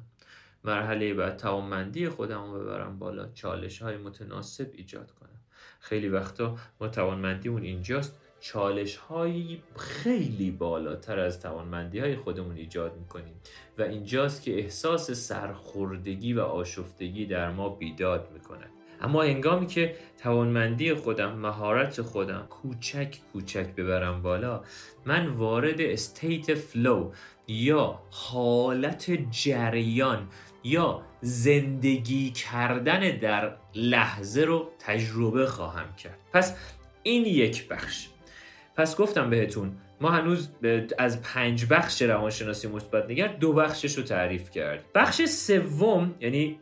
مرحله 0.64 1.14
بعد 1.14 1.36
توانمندی 1.36 2.08
خودم 2.08 2.52
رو 2.52 2.60
ببرم 2.60 2.98
بالا 2.98 3.28
چالش 3.34 3.82
های 3.82 3.96
متناسب 3.96 4.70
ایجاد 4.72 5.10
کنم. 5.10 5.40
خیلی 5.80 6.08
وقتا 6.08 6.56
ما 6.80 6.88
توانمندیمون 6.88 7.62
اینجاست 7.62 8.20
چالش 8.40 8.96
هایی 8.96 9.62
خیلی 9.76 10.50
بالاتر 10.50 11.18
از 11.18 11.40
توانمندی 11.40 11.98
های 11.98 12.16
خودمون 12.16 12.56
ایجاد 12.56 12.96
می‌کنیم 12.96 13.34
و 13.78 13.82
اینجاست 13.82 14.42
که 14.42 14.58
احساس 14.58 15.10
سرخوردگی 15.10 16.32
و 16.32 16.40
آشفتگی 16.40 17.26
در 17.26 17.50
ما 17.50 17.68
بیداد 17.68 18.30
می‌کنه 18.32 18.66
اما 19.00 19.22
هنگامی 19.22 19.66
که 19.66 19.96
توانمندی 20.22 20.94
خودم 20.94 21.32
مهارت 21.32 22.02
خودم 22.02 22.46
کوچک 22.50 23.18
کوچک 23.32 23.74
ببرم 23.74 24.22
بالا 24.22 24.62
من 25.04 25.26
وارد 25.26 25.80
state 25.80 26.54
flow 26.54 27.12
یا 27.48 28.00
حالت 28.10 29.10
جریان 29.30 30.28
یا 30.64 31.02
زندگی 31.20 32.30
کردن 32.30 33.00
در 33.18 33.56
لحظه 33.74 34.44
رو 34.44 34.70
تجربه 34.78 35.46
خواهم 35.46 35.94
کرد. 35.96 36.18
پس 36.32 36.56
این 37.02 37.26
یک 37.26 37.68
بخش. 37.68 38.08
پس 38.76 38.96
گفتم 38.96 39.30
بهتون 39.30 39.76
ما 40.00 40.10
هنوز 40.10 40.48
از 40.98 41.22
پنج 41.22 41.66
بخش 41.70 42.02
روانشناسی 42.02 42.68
مثبت 42.68 43.10
نگر 43.10 43.28
دو 43.28 43.52
بخشش 43.52 43.98
رو 43.98 44.02
تعریف 44.02 44.50
کرد. 44.50 44.84
بخش 44.94 45.22
سوم 45.24 46.14
یعنی 46.20 46.58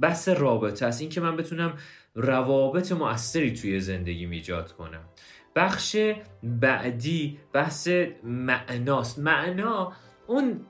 بحث 0.00 0.28
رابطه 0.28 0.86
است. 0.86 1.00
این 1.00 1.10
که 1.10 1.20
من 1.20 1.36
بتونم 1.36 1.72
روابط 2.14 2.92
مؤثری 2.92 3.52
توی 3.52 3.80
زندگی 3.80 4.26
ایجاد 4.26 4.72
کنم. 4.72 5.00
بخش 5.56 5.96
بعدی 6.42 7.38
بحث 7.52 7.88
معناست. 8.24 9.18
معنا 9.18 9.92
اون 10.26 10.60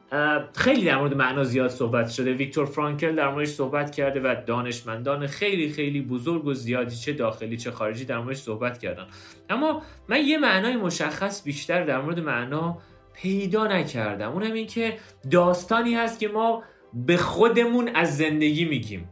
خیلی 0.55 0.85
در 0.85 0.97
مورد 0.97 1.15
معنا 1.15 1.45
زیاد 1.45 1.71
صحبت 1.71 2.09
شده. 2.09 2.33
ویکتور 2.33 2.65
فرانکل 2.67 3.15
در 3.15 3.31
موردش 3.31 3.49
صحبت 3.49 3.91
کرده 3.91 4.21
و 4.21 4.35
دانشمندان 4.47 5.27
خیلی 5.27 5.69
خیلی 5.69 6.01
بزرگ 6.01 6.47
و 6.47 6.55
زیادی 6.55 6.97
چه 6.97 7.13
داخلی 7.13 7.57
چه 7.57 7.71
خارجی 7.71 8.05
در 8.05 8.19
موردش 8.19 8.37
صحبت 8.37 8.79
کردن. 8.79 9.07
اما 9.51 9.83
من 10.09 10.21
یه 10.27 10.39
معنای 10.39 10.77
مشخص 10.77 11.45
بیشتر 11.45 11.85
در 11.85 12.01
مورد 12.01 12.21
معنا 12.21 12.79
پیدا 13.15 13.67
نکردم. 13.67 14.33
اون 14.33 14.43
هم 14.43 14.53
این 14.53 14.67
که 14.67 14.97
داستانی 15.31 15.95
هست 15.95 16.21
که 16.21 16.29
ما 16.29 16.63
به 16.95 17.17
خودمون 17.17 17.89
از 17.95 18.17
زندگی 18.17 18.65
میگیم. 18.65 19.09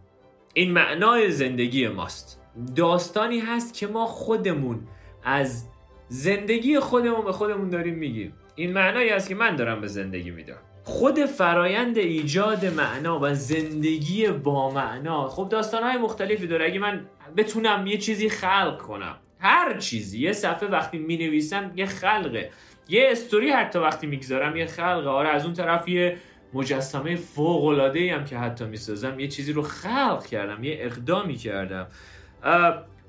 این 0.54 0.72
معنای 0.72 1.30
زندگی 1.30 1.88
ماست. 1.88 2.40
داستانی 2.76 3.38
هست 3.38 3.74
که 3.74 3.86
ما 3.86 4.06
خودمون 4.06 4.80
از 5.24 5.68
زندگی 6.08 6.80
خودمون 6.80 7.24
به 7.24 7.32
خودمون 7.32 7.70
داریم 7.70 7.94
میگیم. 7.94 8.34
این 8.54 8.72
معنایی 8.72 9.10
است 9.10 9.28
که 9.28 9.34
من 9.34 9.56
دارم 9.56 9.80
به 9.80 9.86
زندگی 9.86 10.30
میدم. 10.30 10.58
خود 10.84 11.18
فرایند 11.18 11.98
ایجاد 11.98 12.66
معنا 12.66 13.18
و 13.22 13.34
زندگی 13.34 14.28
با 14.28 14.70
معنا. 14.70 15.28
خب 15.28 15.48
داستانهای 15.48 15.98
مختلفی 15.98 16.46
داره. 16.46 16.64
اگه 16.64 16.78
من 16.78 17.06
بتونم 17.36 17.86
یه 17.86 17.98
چیزی 17.98 18.28
خلق 18.28 18.78
کنم 18.78 19.16
هر 19.38 19.78
چیزی 19.78 20.20
یه 20.20 20.32
صفحه 20.32 20.68
وقتی 20.68 20.98
می 20.98 21.16
نویسم 21.16 21.72
یه 21.76 21.86
خلقه. 21.86 22.50
یه 22.88 23.08
استوری 23.10 23.50
حتی 23.50 23.78
وقتی 23.78 24.06
می‌گذارم 24.06 24.56
یه 24.56 24.66
خلقه. 24.66 25.08
آره 25.08 25.28
از 25.28 25.44
اون 25.44 25.54
طرف 25.54 25.88
یه 25.88 26.16
مجسمه 26.54 27.16
فوق 27.16 27.64
العاده 27.64 28.14
هم 28.14 28.24
که 28.24 28.38
حتی 28.38 28.64
می‌سازم 28.64 29.20
یه 29.20 29.28
چیزی 29.28 29.52
رو 29.52 29.62
خلق 29.62 30.26
کردم 30.26 30.64
یه 30.64 30.76
اقدامی 30.80 31.36
کردم. 31.36 31.86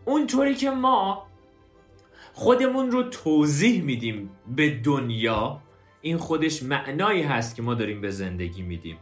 اونطوری 0.06 0.56
که 0.56 0.70
ما 0.70 1.28
خودمون 2.34 2.92
رو 2.92 3.04
توضیح 3.04 3.84
میدیم 3.84 4.30
به 4.56 4.70
دنیا. 4.70 5.62
این 6.02 6.18
خودش 6.18 6.64
معنایی 6.64 7.22
هست 7.22 7.56
که 7.56 7.62
ما 7.62 7.74
داریم 7.74 8.02
به 8.02 8.10
زندگی 8.10 8.62
میدیم. 8.62 8.98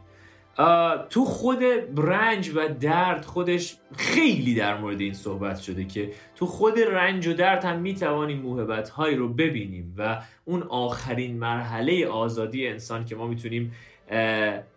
تو 1.10 1.24
خود 1.24 1.62
رنج 1.96 2.50
و 2.54 2.68
درد 2.80 3.24
خودش 3.24 3.76
خیلی 3.96 4.54
در 4.54 4.78
مورد 4.78 5.00
این 5.00 5.14
صحبت 5.14 5.58
شده 5.60 5.84
که 5.84 6.12
تو 6.34 6.46
خود 6.46 6.78
رنج 6.78 7.26
و 7.26 7.32
درد 7.32 7.64
هم 7.64 7.78
می‌توانیم 7.80 8.38
موهبت 8.38 8.88
هایی 8.88 9.16
رو 9.16 9.28
ببینیم 9.28 9.94
و 9.98 10.22
اون 10.44 10.62
آخرین 10.62 11.38
مرحله 11.38 12.06
آزادی 12.06 12.66
انسان 12.66 13.04
که 13.04 13.16
ما 13.16 13.26
می‌تونیم 13.26 13.72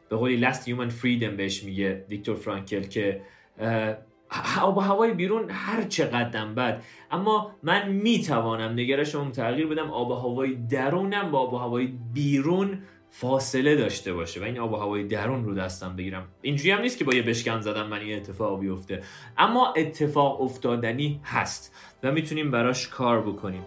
به 0.10 0.16
قولی 0.18 0.48
last 0.48 0.62
human 0.62 0.92
freedom 1.02 1.36
بهش 1.38 1.64
میگه 1.64 2.06
ویکتور 2.10 2.36
فرانکل 2.36 2.82
که 2.82 3.22
آب 4.62 4.78
و 4.78 4.80
هوای 4.80 5.14
بیرون 5.14 5.50
هر 5.50 5.84
چه 5.84 6.06
قدم 6.06 6.56
بد. 6.56 6.84
اما 7.12 7.52
من 7.64 7.90
می‌توانم 7.90 8.72
نگرشم 8.72 9.32
تغییر 9.32 9.68
بدم 9.68 9.92
آب 9.92 10.10
و 10.10 10.14
هوای 10.14 10.56
درونم 10.56 11.32
با 11.32 11.40
آب 11.40 11.54
و 11.54 11.58
هوای 11.58 11.94
بیرون 12.14 12.80
فاصله 13.10 13.76
داشته 13.76 14.14
باشه 14.14 14.42
و 14.42 14.44
این 14.44 14.60
آب 14.60 14.74
و 14.74 14.76
هوای 14.76 15.04
درون 15.04 15.46
رو 15.46 15.56
دستم 15.56 15.96
بگیرم. 15.96 16.28
اینجوری 16.42 16.72
هم 16.72 16.82
نیست 16.82 16.98
که 16.98 17.06
با 17.06 17.14
یه 17.14 17.22
بشکن 17.22 17.62
زدم 17.62 17.88
من 17.88 18.00
این 18.00 18.18
اتفاق 18.18 18.60
بیفته. 18.60 19.04
اما 19.38 19.74
اتفاق 19.78 20.42
افتادنی 20.42 21.22
هست 21.24 21.76
و 22.04 22.12
می‌تونیم 22.12 22.52
براش 22.52 22.88
کار 22.88 23.22
بکنیم. 23.22 23.64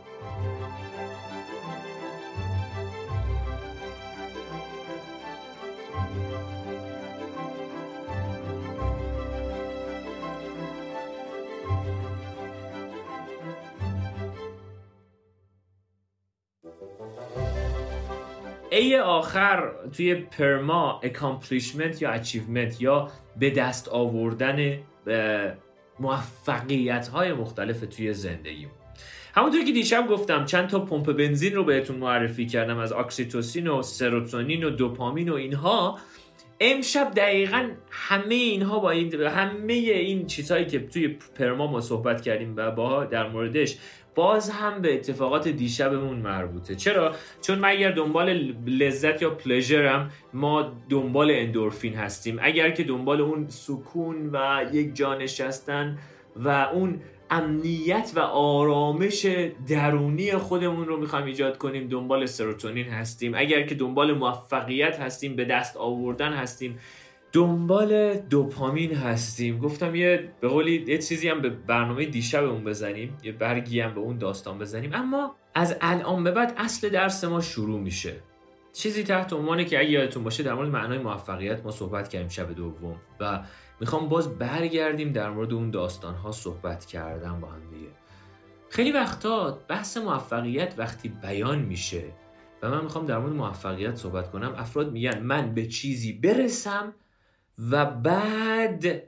A 18.79 18.97
آخر 18.97 19.71
توی 19.97 20.15
PERMA 20.15 21.01
accomplishment 21.03 22.03
یا 22.03 22.11
achievement 22.11 22.83
یا 22.83 23.09
به 23.39 23.51
دست 23.51 23.89
آوردن 23.89 24.79
موفقیت 26.01 27.09
های 27.09 27.33
مختلف 27.33 27.81
توی 27.81 28.13
زندگیم 28.13 28.71
همونطور 29.35 29.65
که 29.65 29.73
دیشب 29.73 30.07
گفتم 30.09 30.45
چند 30.45 30.69
تا 30.69 30.79
پمپ 30.79 31.13
بنزین 31.13 31.55
رو 31.55 31.65
بهتون 31.65 31.97
معرفی 31.97 32.47
کردم 32.47 32.79
از 32.79 32.93
اکسیتوسین 32.93 33.69
و 33.69 33.83
سروتونین 33.83 34.65
و 34.65 34.71
دوپامین 34.71 35.29
و 35.29 35.35
اینها. 35.35 35.99
امشب 36.61 37.13
دقیقا 37.17 37.69
همه 37.91 38.35
اینها 38.35 38.79
با 38.79 38.91
این 38.91 39.23
همه 39.23 39.73
این 39.73 40.27
چیزهایی 40.27 40.67
که 40.67 40.79
توی 40.79 41.09
PERMA 41.09 41.67
ما 41.67 41.81
صحبت 41.81 42.23
کردیم 42.23 42.55
و 42.57 42.71
با 42.71 43.05
در 43.05 43.29
موردش 43.29 43.77
باز 44.15 44.51
هم 44.51 44.83
به 44.83 44.95
اتفاقات 44.95 45.49
دیشبمون 45.49 46.17
مربوطه. 46.17 46.75
چرا؟ 46.75 47.15
چون 47.41 47.59
من 47.59 47.69
اگر 47.69 47.91
دنبال 47.91 48.55
لذت 48.67 49.23
یا 49.23 49.31
پلژرم 49.31 50.11
ما 50.35 50.73
دنبال 50.91 51.31
اندورفین 51.31 51.95
هستیم. 51.95 52.39
اگر 52.43 52.71
که 52.71 52.85
دنبال 52.85 53.21
اون 53.21 53.49
سکون 53.49 54.31
و 54.33 54.65
یک 54.73 54.95
جانشستن 54.95 55.99
و 56.37 56.49
اون 56.49 57.01
امنیت 57.31 58.13
و 58.15 58.21
آرامش 58.21 59.27
درونی 59.69 60.33
خودمون 60.33 60.87
رو 60.87 60.97
می‌خوایم 60.97 61.27
ایجاد 61.27 61.59
کنیم 61.59 61.89
دنبال 61.89 62.27
سروتونین 62.27 62.87
هستیم. 62.87 63.33
اگر 63.37 63.63
که 63.63 63.75
دنبال 63.75 64.13
موفقیت 64.13 65.01
هستیم 65.01 65.37
به 65.37 65.45
دست 65.45 65.77
آوردن 65.77 66.33
هستیم 66.33 66.79
دنبال 67.39 68.15
دوپامین 68.15 68.95
هستیم. 68.95 69.59
گفتم 69.59 69.95
یه 69.95 70.33
به 70.41 70.49
قولی 70.49 70.85
یه 70.87 70.99
چیزی 70.99 71.29
هم 71.29 71.41
به 71.41 71.49
برنامه 71.49 72.05
دیشبمون 72.05 72.65
بزنیم 72.65 73.19
یه 73.23 73.33
برگی 73.33 73.81
هم 73.81 73.95
به 73.95 74.01
اون 74.01 74.19
داستان 74.19 74.59
بزنیم. 74.59 74.91
اما 74.95 75.35
از 75.55 75.77
الان 75.81 76.25
به 76.25 76.31
بعد 76.31 76.55
اصل 76.57 76.89
درس 76.89 77.25
ما 77.25 77.41
شروع 77.41 77.81
میشه. 77.81 78.15
چیزی 78.73 79.03
تحت 79.03 79.33
عنوانه 79.33 79.65
که 79.65 79.79
اگه 79.79 79.91
یادتون 79.91 80.25
باشه 80.25 80.43
در 80.43 80.55
مورد 80.55 80.69
معنای 80.69 80.99
موفقیت 80.99 81.65
ما 81.65 81.71
صحبت 81.71 82.09
کردیم 82.09 82.29
شب 82.29 82.55
دوم 82.55 82.97
و 83.21 83.43
می‌خوام 83.81 84.09
باز 84.09 84.39
برگردیم 84.39 85.13
در 85.13 85.31
مورد 85.31 85.53
اون 85.53 85.71
داستان 85.71 86.15
ها 86.15 86.33
صحبت 86.33 86.85
کردن 86.85 87.41
با 87.41 87.49
هم 87.49 87.61
دیگه. 87.71 87.89
خیلی 88.69 88.93
وقتا 88.93 89.59
بحث 89.69 89.97
موفقیت 89.97 90.75
وقتی 90.79 91.09
بیان 91.09 91.59
میشه 91.59 92.05
و 92.63 92.71
من 92.71 92.83
می‌خوام 92.83 93.07
در 93.07 93.19
مورد 93.19 93.33
موفقیت 93.33 93.95
صحبت 93.95 94.31
کنم. 94.31 94.55
افراد 94.57 94.93
میگن 94.93 95.19
من 95.23 95.55
به 95.55 95.67
چیزی 95.67 96.13
برسم 96.13 96.95
و 97.59 97.85
بعد 97.85 99.03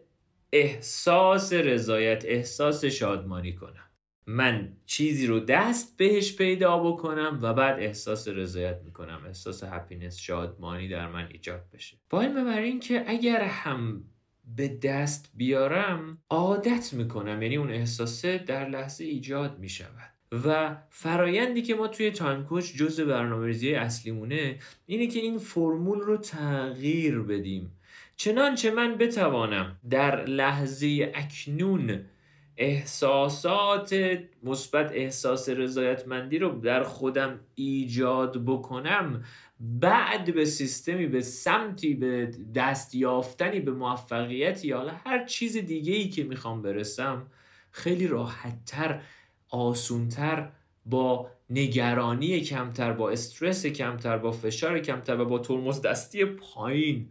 احساس 0.53 1.53
رضایت 1.53 2.25
احساس 2.27 2.85
شادمانی 2.85 3.55
کنم. 3.55 3.91
من 4.27 4.77
چیزی 4.87 5.27
رو 5.27 5.41
دست 5.41 5.97
بهش 5.97 6.37
پیدا 6.37 6.79
بکنم 6.79 7.39
و 7.43 7.55
بعد 7.55 7.79
احساس 7.79 8.29
رضایت 8.29 8.81
می‌کنم. 8.85 9.23
احساس 9.27 9.65
هپینس 9.65 10.17
شادمانی 10.17 10.89
در 10.89 11.09
من 11.09 11.29
ایجاد 11.33 11.65
بشه. 11.73 11.97
با 12.11 12.21
این 12.21 12.81
که 12.81 13.05
اگر 13.07 13.41
هم 13.41 14.05
به 14.57 14.69
دست 14.69 15.31
بیارم 15.35 16.19
عادت 16.31 16.93
می‌کنم. 16.93 17.43
یعنی 17.43 17.57
اون 17.57 17.71
احساسه 17.71 18.39
در 18.39 18.69
لحظه 18.69 19.05
ایجاد 19.05 19.59
می‌شود. 19.59 20.11
و 20.45 20.77
فرایندی 20.91 21.63
که 21.63 21.75
ما 21.75 21.89
توی 21.89 22.11
تایم 22.11 22.45
کوچ 22.45 22.75
جز 22.77 23.01
برنامه 23.01 23.47
ریزی 23.47 23.75
اصلیمونه 23.75 24.59
اینه 24.87 25.07
که 25.07 25.19
این 25.19 25.39
فرمول 25.39 26.01
رو 26.01 26.17
تغییر 26.17 27.19
بدیم. 27.19 27.80
چنانچه 28.21 28.71
من 28.71 28.99
بتوانم 28.99 29.77
در 29.91 30.25
لحظه 30.25 31.13
اکنون 31.15 32.05
احساسات 32.57 33.97
مثبت 34.43 34.93
احساس 34.93 35.49
رضایتمندی 35.49 36.39
رو 36.39 36.61
در 36.61 36.83
خودم 36.83 37.41
ایجاد 37.55 38.45
بکنم 38.45 39.25
بعد 39.61 40.35
به 40.35 40.45
سیستمی 40.45 41.07
به 41.07 41.21
سمتی 41.21 41.95
به 41.95 42.31
دست 42.55 42.95
یافتنی 42.95 43.61
به 43.61 43.73
موفقیتی 43.73 44.73
حالا 44.73 44.93
هر 45.05 45.25
چیز 45.25 45.57
دیگه 45.57 45.93
ای 45.93 46.09
که 46.09 46.25
می‌خوام 46.25 46.63
برسم 46.63 47.27
خیلی 47.71 48.07
راحتتر 48.07 49.01
آسونتر 49.49 50.49
با 50.87 51.31
نگرانی 51.51 52.41
کمتر 52.41 52.93
با 52.93 53.11
استرس 53.11 53.67
کمتر 53.67 54.19
با 54.19 54.33
فشار 54.33 54.79
کمتر 54.79 55.21
و 55.21 55.25
با 55.25 55.39
ترمز 55.39 55.83
دستی 55.83 56.25
پایین 56.25 57.09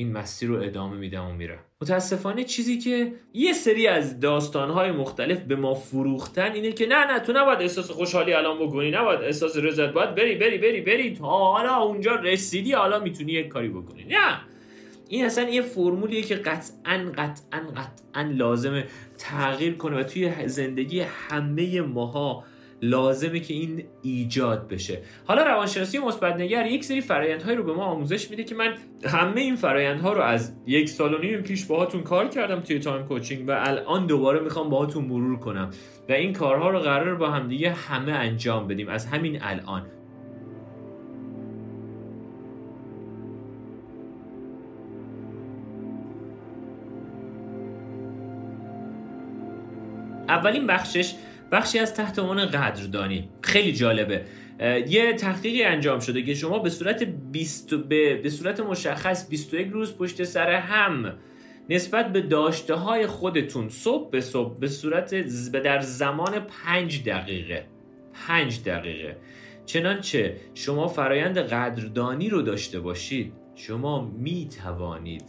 این 0.00 0.12
مسیر 0.12 0.48
رو 0.48 0.62
ادامه 0.62 0.96
میدم 0.96 1.26
و 1.26 1.32
میرم 1.32 1.58
متاسفانه 1.82 2.44
چیزی 2.44 2.78
که 2.78 3.12
یه 3.34 3.52
سری 3.52 3.86
از 3.86 4.20
داستانهای 4.20 4.92
مختلف 4.92 5.40
به 5.40 5.56
ما 5.56 5.74
فروختن 5.74 6.52
اینه 6.52 6.72
که 6.72 6.86
نه 6.86 7.12
نه 7.12 7.18
تو 7.18 7.32
نباید 7.32 7.60
احساس 7.60 7.90
خوشحالی 7.90 8.32
الان 8.32 8.58
بکنی 8.58 8.90
نباید 8.90 9.20
احساس 9.20 9.56
رضایت 9.56 9.92
باید 9.92 10.14
بری 10.14 10.34
بری 10.34 10.58
بری 10.58 10.80
بری 10.80 11.14
تا 11.14 11.26
حالا 11.26 11.76
اونجا 11.76 12.14
رسیدی 12.14 12.72
حالا 12.72 13.00
می‌تونی 13.00 13.32
یک 13.32 13.48
کاری 13.48 13.68
بکنی. 13.68 14.04
نه. 14.04 14.40
این 15.08 15.24
اصلا 15.24 15.48
یه 15.48 15.62
فرمولیه 15.62 16.22
که 16.22 16.34
قطعا 16.34 17.12
قطعا 17.16 17.60
قطعا 17.76 18.22
لازمه 18.22 18.84
تغییر 19.18 19.74
کنه 19.74 20.00
و 20.00 20.02
توی 20.02 20.48
زندگی 20.48 21.00
همه 21.00 21.80
ماها 21.80 22.44
لازمه 22.82 23.40
که 23.40 23.54
این 23.54 23.84
ایجاد 24.02 24.68
بشه. 24.68 24.98
حالا 25.24 25.42
روانشناسی 25.42 25.98
مثبت 25.98 26.36
نگر 26.36 26.66
یک 26.66 26.84
سری 26.84 27.00
فرایندهایی 27.00 27.56
رو 27.56 27.64
به 27.64 27.72
ما 27.72 27.84
آموزش 27.84 28.30
میده 28.30 28.44
که 28.44 28.54
من 28.54 28.74
همه 29.04 29.40
این 29.40 29.56
فرایندها 29.56 30.12
رو 30.12 30.22
از 30.22 30.52
یک 30.66 30.88
سال 30.88 31.14
و 31.14 31.18
نیم 31.18 31.40
پیش 31.40 31.64
باهاتون 31.64 32.02
کار 32.02 32.28
کردم 32.28 32.60
توی 32.60 32.78
تایم 32.78 33.06
کوچینگ 33.06 33.48
و 33.48 33.50
الان 33.50 34.06
دوباره 34.06 34.40
می‌خوام 34.40 34.70
باهاتون 34.70 35.04
مرور 35.04 35.38
کنم 35.38 35.70
و 36.08 36.12
این 36.12 36.32
کارها 36.32 36.70
رو 36.70 36.78
قرار 36.78 37.14
با 37.14 37.30
همدیگه 37.30 37.70
همه 37.72 38.12
انجام 38.12 38.68
بدیم. 38.68 38.88
از 38.88 39.06
همین 39.06 39.42
الان. 39.42 39.86
اولین 50.28 50.66
بخشش 50.66 51.14
بخشی 51.52 51.78
از 51.78 51.94
تحت 51.94 52.18
عنوان 52.18 52.46
قدردانی. 52.46 53.28
خیلی 53.42 53.72
جالبه. 53.72 54.24
یه 54.88 55.12
تحقیقی 55.12 55.62
انجام 55.62 56.00
شده 56.00 56.22
که 56.22 56.34
شما 56.34 56.58
به 56.58 56.70
صورت 56.70 57.02
20 57.02 57.74
به, 57.74 58.14
به 58.14 58.30
صورت 58.30 58.60
مشخص 58.60 59.28
21 59.28 59.68
روز 59.68 59.96
پشت 59.96 60.24
سر 60.24 60.50
هم 60.50 61.14
نسبت 61.70 62.12
به 62.12 62.20
داشته 62.20 62.74
های 62.74 63.06
خودتون 63.06 63.68
صبح 63.68 64.10
به 64.10 64.20
صبح 64.20 64.58
به 64.58 64.68
صورت 64.68 65.14
در 65.52 65.80
زمان 65.80 66.40
5 66.64 67.04
دقیقه. 67.04 67.66
5 68.26 68.62
دقیقه. 68.64 69.16
چنانچه 69.66 70.36
شما 70.54 70.88
فرایند 70.88 71.38
قدردانی 71.38 72.28
رو 72.28 72.42
داشته 72.42 72.80
باشید 72.80 73.32
شما 73.54 74.00
می 74.00 74.48
توانید 74.62 75.24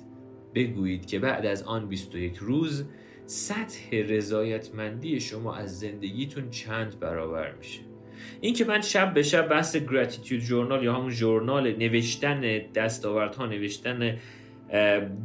بگویید 0.55 1.05
که 1.05 1.19
بعد 1.19 1.45
از 1.45 1.63
آن 1.63 1.87
21 1.87 2.37
روز 2.37 2.85
سطح 3.31 3.95
رضایتمندی 3.95 5.19
شما 5.19 5.55
از 5.55 5.79
زندگیتون 5.79 6.49
چند 6.49 6.99
برابر 6.99 7.53
میشه؟ 7.53 7.79
این 8.41 8.53
که 8.53 8.65
من 8.65 8.81
شب 8.81 9.13
به 9.13 9.23
شب 9.23 9.47
بحث 9.47 9.75
گراتیتیود 9.75 10.43
جورنال 10.43 10.83
یا 10.83 10.93
همون 10.93 11.09
جورنال 11.09 11.75
نوشتن 11.75 12.41
دستاوردها 12.75 13.45
نوشتن 13.45 14.17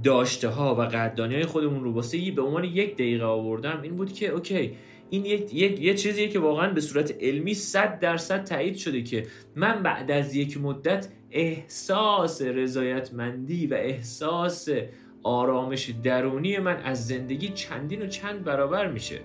داشته 0.05 0.49
ها 0.49 0.75
و 0.75 0.81
قدردانی 0.81 1.35
های 1.35 1.45
خودمون 1.45 1.85
رو 1.85 1.93
واسه 1.93 2.31
به 2.31 2.43
عنوان 2.43 2.65
یک 2.65 2.95
دقیقه 2.95 3.25
آوردم 3.25 3.81
این 3.83 3.97
بود 3.97 4.13
که 4.13 4.29
اوکی 4.29 4.73
این 5.11 5.25
یک, 5.25 5.55
یک، 5.55 5.81
یه 5.81 5.95
چیزیه 5.95 6.29
که 6.29 6.39
واقعا 6.39 6.73
به 6.73 6.81
صورت 6.81 7.15
علمی 7.21 7.55
100 7.55 7.99
درصد 7.99 8.45
تایید 8.45 8.77
شده 8.77 9.03
که 9.03 9.27
من 9.57 9.83
بعد 9.83 10.11
از 10.11 10.35
یک 10.35 10.59
مدت 10.61 11.09
احساس 11.31 12.43
رضایتمندی 12.43 13.67
و 13.67 13.75
احساس 13.75 14.69
آرامش 15.27 15.91
درونی 15.91 16.59
من 16.59 16.77
از 16.77 17.07
زندگی 17.07 17.49
چندین 17.49 18.03
و 18.03 18.07
چند 18.07 18.45
برابر 18.45 18.89
میشه. 18.89 19.21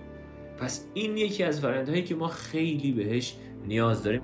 پس 0.58 0.86
این 0.94 1.16
یکی 1.16 1.44
از 1.44 1.60
فرندهایی 1.60 2.04
که 2.04 2.14
ما 2.14 2.28
خیلی 2.28 2.92
بهش 2.92 3.36
نیاز 3.66 4.02
داریم. 4.02 4.22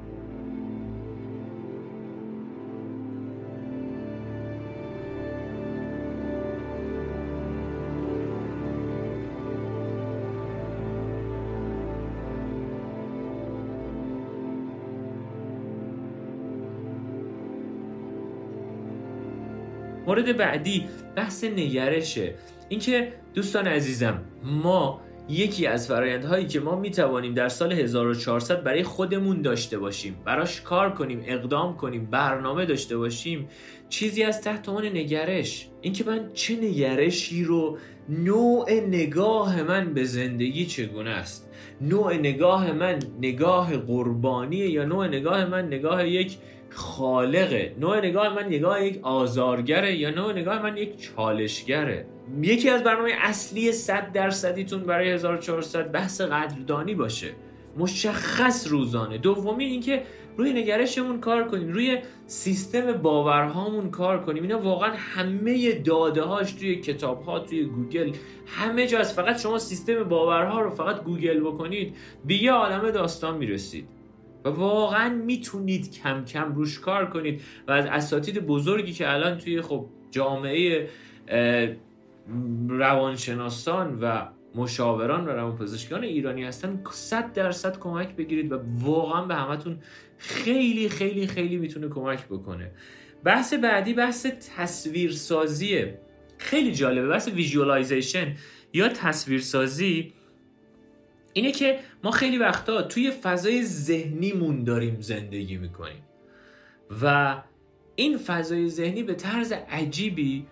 مورد 20.06 20.36
بعدی 20.36 20.88
بحث 21.18 21.44
نگرشه. 21.44 22.35
اینکه 22.68 23.12
دوستان 23.35 23.66
عزیزم 23.66 24.22
ما 24.44 25.00
یکی 25.28 25.66
از 25.66 25.88
فرایندهایی 25.88 26.46
که 26.46 26.61
ما 26.61 26.76
می 26.76 26.90
توانیم 26.90 27.35
در 27.35 27.48
سال 27.48 27.72
1400 27.72 28.62
برای 28.64 28.83
خودمون 28.83 29.42
داشته 29.42 29.78
باشیم 29.78 30.16
براش 30.24 30.61
کار 30.61 30.94
کنیم 30.94 31.22
اقدام 31.26 31.76
کنیم 31.76 32.04
برنامه 32.11 32.64
داشته 32.66 32.96
باشیم 32.96 33.48
چیزی 33.88 34.22
از 34.22 34.40
تحت 34.40 34.68
عنوان 34.68 34.87
نگرش. 34.87 35.68
اینکه 35.81 36.04
من 36.04 36.31
چه 36.35 36.57
نگرشی 36.57 37.44
رو 37.44 37.78
نوع 38.09 38.72
نگاه 38.72 39.62
من 39.62 39.94
به 39.94 40.04
زندگی 40.04 40.66
چگونه 40.66 41.11
است؟ 41.11 41.50
نوع 41.81 42.14
نگاه 42.14 42.72
من 42.72 42.98
نگاه 43.20 43.76
قربانیه 43.76 44.70
یا 44.70 44.85
نوع 44.85 45.09
نگاه 45.09 45.44
من 45.44 45.66
نگاه 45.66 46.09
یک 46.09 46.37
خالقه 46.70 47.76
نوع 47.81 47.98
نگاه 47.98 48.35
من 48.35 48.46
نگاه 48.46 48.87
یک 48.87 48.98
آزارگره 49.02 49.96
یا 49.96 50.11
نوع 50.11 50.33
نگاه 50.33 50.62
من 50.62 50.76
یک 50.76 51.00
چالشگره. 51.00 52.07
یکی 52.42 52.70
از 52.70 52.85
برنامه 52.85 53.12
اصلی 53.20 53.72
100 53.72 54.12
درصدیتون 54.12 54.83
برای 54.83 55.11
1400 55.11 55.92
بحث 55.92 56.20
قدردانی 56.20 56.94
باشه. 56.94 57.28
مشخص 57.78 58.66
روزانه. 58.68 59.18
دومی 59.18 59.64
اینکه 59.64 60.02
روی 60.37 60.52
نگرشمون 60.52 61.20
کار 61.20 61.48
کنیم. 61.48 61.68
روی 61.68 61.98
سیستم 62.26 62.92
باورهامون 62.92 63.90
کار 63.90 64.24
کنیم. 64.24 64.42
اینا 64.42 64.59
واقعا 64.59 64.92
همه 64.96 65.72
داده 65.72 66.22
هاش 66.22 66.52
توی 66.52 66.76
کتاب 66.76 67.22
ها 67.22 67.38
توی 67.38 67.64
گوگل 67.64 68.12
همه 68.46 68.87
جا 68.87 69.02
فقط 69.02 69.40
شما 69.40 69.59
سیستم 69.59 70.04
باورها 70.04 70.61
رو 70.61 70.70
فقط 70.70 71.02
گوگل 71.02 71.40
بکنید 71.40 71.96
به 72.24 72.42
یه 72.42 72.52
عالم 72.52 72.90
داستان 72.90 73.37
می‌رسید. 73.37 73.97
و 74.44 74.48
واقعا 74.48 75.14
می‌تونید 75.14 75.92
کم 76.03 76.24
کم 76.24 76.55
روش 76.55 76.79
کار 76.79 77.11
کنید. 77.11 77.42
و 77.68 77.72
از 77.72 77.87
اساتید 77.87 78.46
بزرگی 78.46 78.92
که 78.92 79.12
الان 79.12 79.38
توی 79.38 79.62
خب 79.62 79.87
جامعه 80.11 80.88
روانشناسان 82.68 83.98
و 84.01 84.27
مشاوران 84.55 85.24
و 85.24 85.29
روانپزشکان 85.29 86.05
ایرانی 86.05 86.44
هستن 86.44 86.83
100 86.90 87.33
درصد 87.33 87.79
کمک 87.79 88.16
بگیرید 88.16 88.53
و 88.53 88.59
واقعا 88.81 89.24
به 89.24 89.35
همتون 89.35 89.79
خیلی 90.18 90.88
خیلی 90.88 91.27
خیلی 91.27 91.57
می‌تونه 91.57 91.88
کمک 91.88 92.27
بکنه. 92.27 92.70
بحث 93.24 93.55
بعدی 93.55 93.94
بحث 93.94 94.27
تصویرسازیه. 94.57 95.98
خیلی 96.38 96.72
جالبه. 96.72 97.09
بحث 97.09 97.29
visualization 97.28 98.37
یا 98.72 98.88
تصویرسازی 98.88 100.12
اینه 101.38 101.53
که 101.53 101.79
ما 102.05 102.11
خیلی 102.11 102.38
وقتا 102.38 102.83
توی 102.83 103.11
فضای 103.11 103.64
ذهنیمون 103.64 104.64
داریم 104.64 105.01
زندگی 105.01 105.57
می‌کنیم. 105.57 106.03
و 107.03 107.37
این 107.94 108.18
فضای 108.18 108.68
ذهنی 108.68 109.03
به 109.03 109.14
طرز 109.14 109.53
عجیبی 109.53 110.46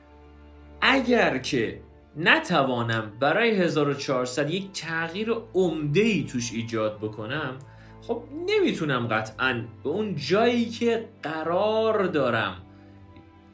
اگر 0.81 1.38
که 1.38 1.81
نتوانم 2.16 3.12
برای 3.20 3.51
1400 3.51 4.51
یک 4.51 4.72
تغییر 4.72 5.31
عمده 5.55 6.01
ای 6.01 6.25
توش 6.25 6.53
ایجاد 6.53 6.99
بکنم 6.99 7.59
خب 8.03 8.22
نمی‌تونم 8.46 9.07
قطعا 9.07 9.64
به 9.85 9.90
اون 9.90 10.16
جایی 10.16 10.64
که 10.64 11.09
قرار 11.22 12.07
دارم 12.07 12.62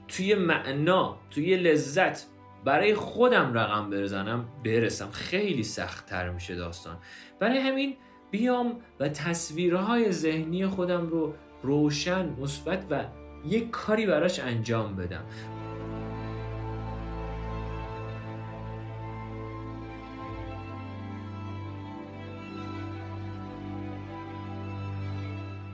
توی 0.08 0.34
معنا 0.34 1.18
توی 1.30 1.56
لذت 1.56 2.26
برای 2.64 2.94
خودم 2.94 3.54
رقم 3.54 3.90
بزنم 3.90 4.44
برسم. 4.64 5.10
خیلی 5.10 5.62
سخت 5.62 6.06
تر 6.06 6.30
میشه 6.30 6.54
داستان. 6.54 6.96
برای 7.38 7.58
همین 7.58 7.96
بیام 8.30 8.80
و 9.00 9.08
تصویرهای 9.08 10.12
ذهنی 10.12 10.66
خودم 10.66 11.06
رو 11.06 11.34
روشن 11.62 12.28
مثبت 12.40 12.84
و 12.90 13.04
یک 13.46 13.70
کاری 13.70 14.06
براش 14.06 14.40
انجام 14.40 14.96
بدم. 14.96 15.24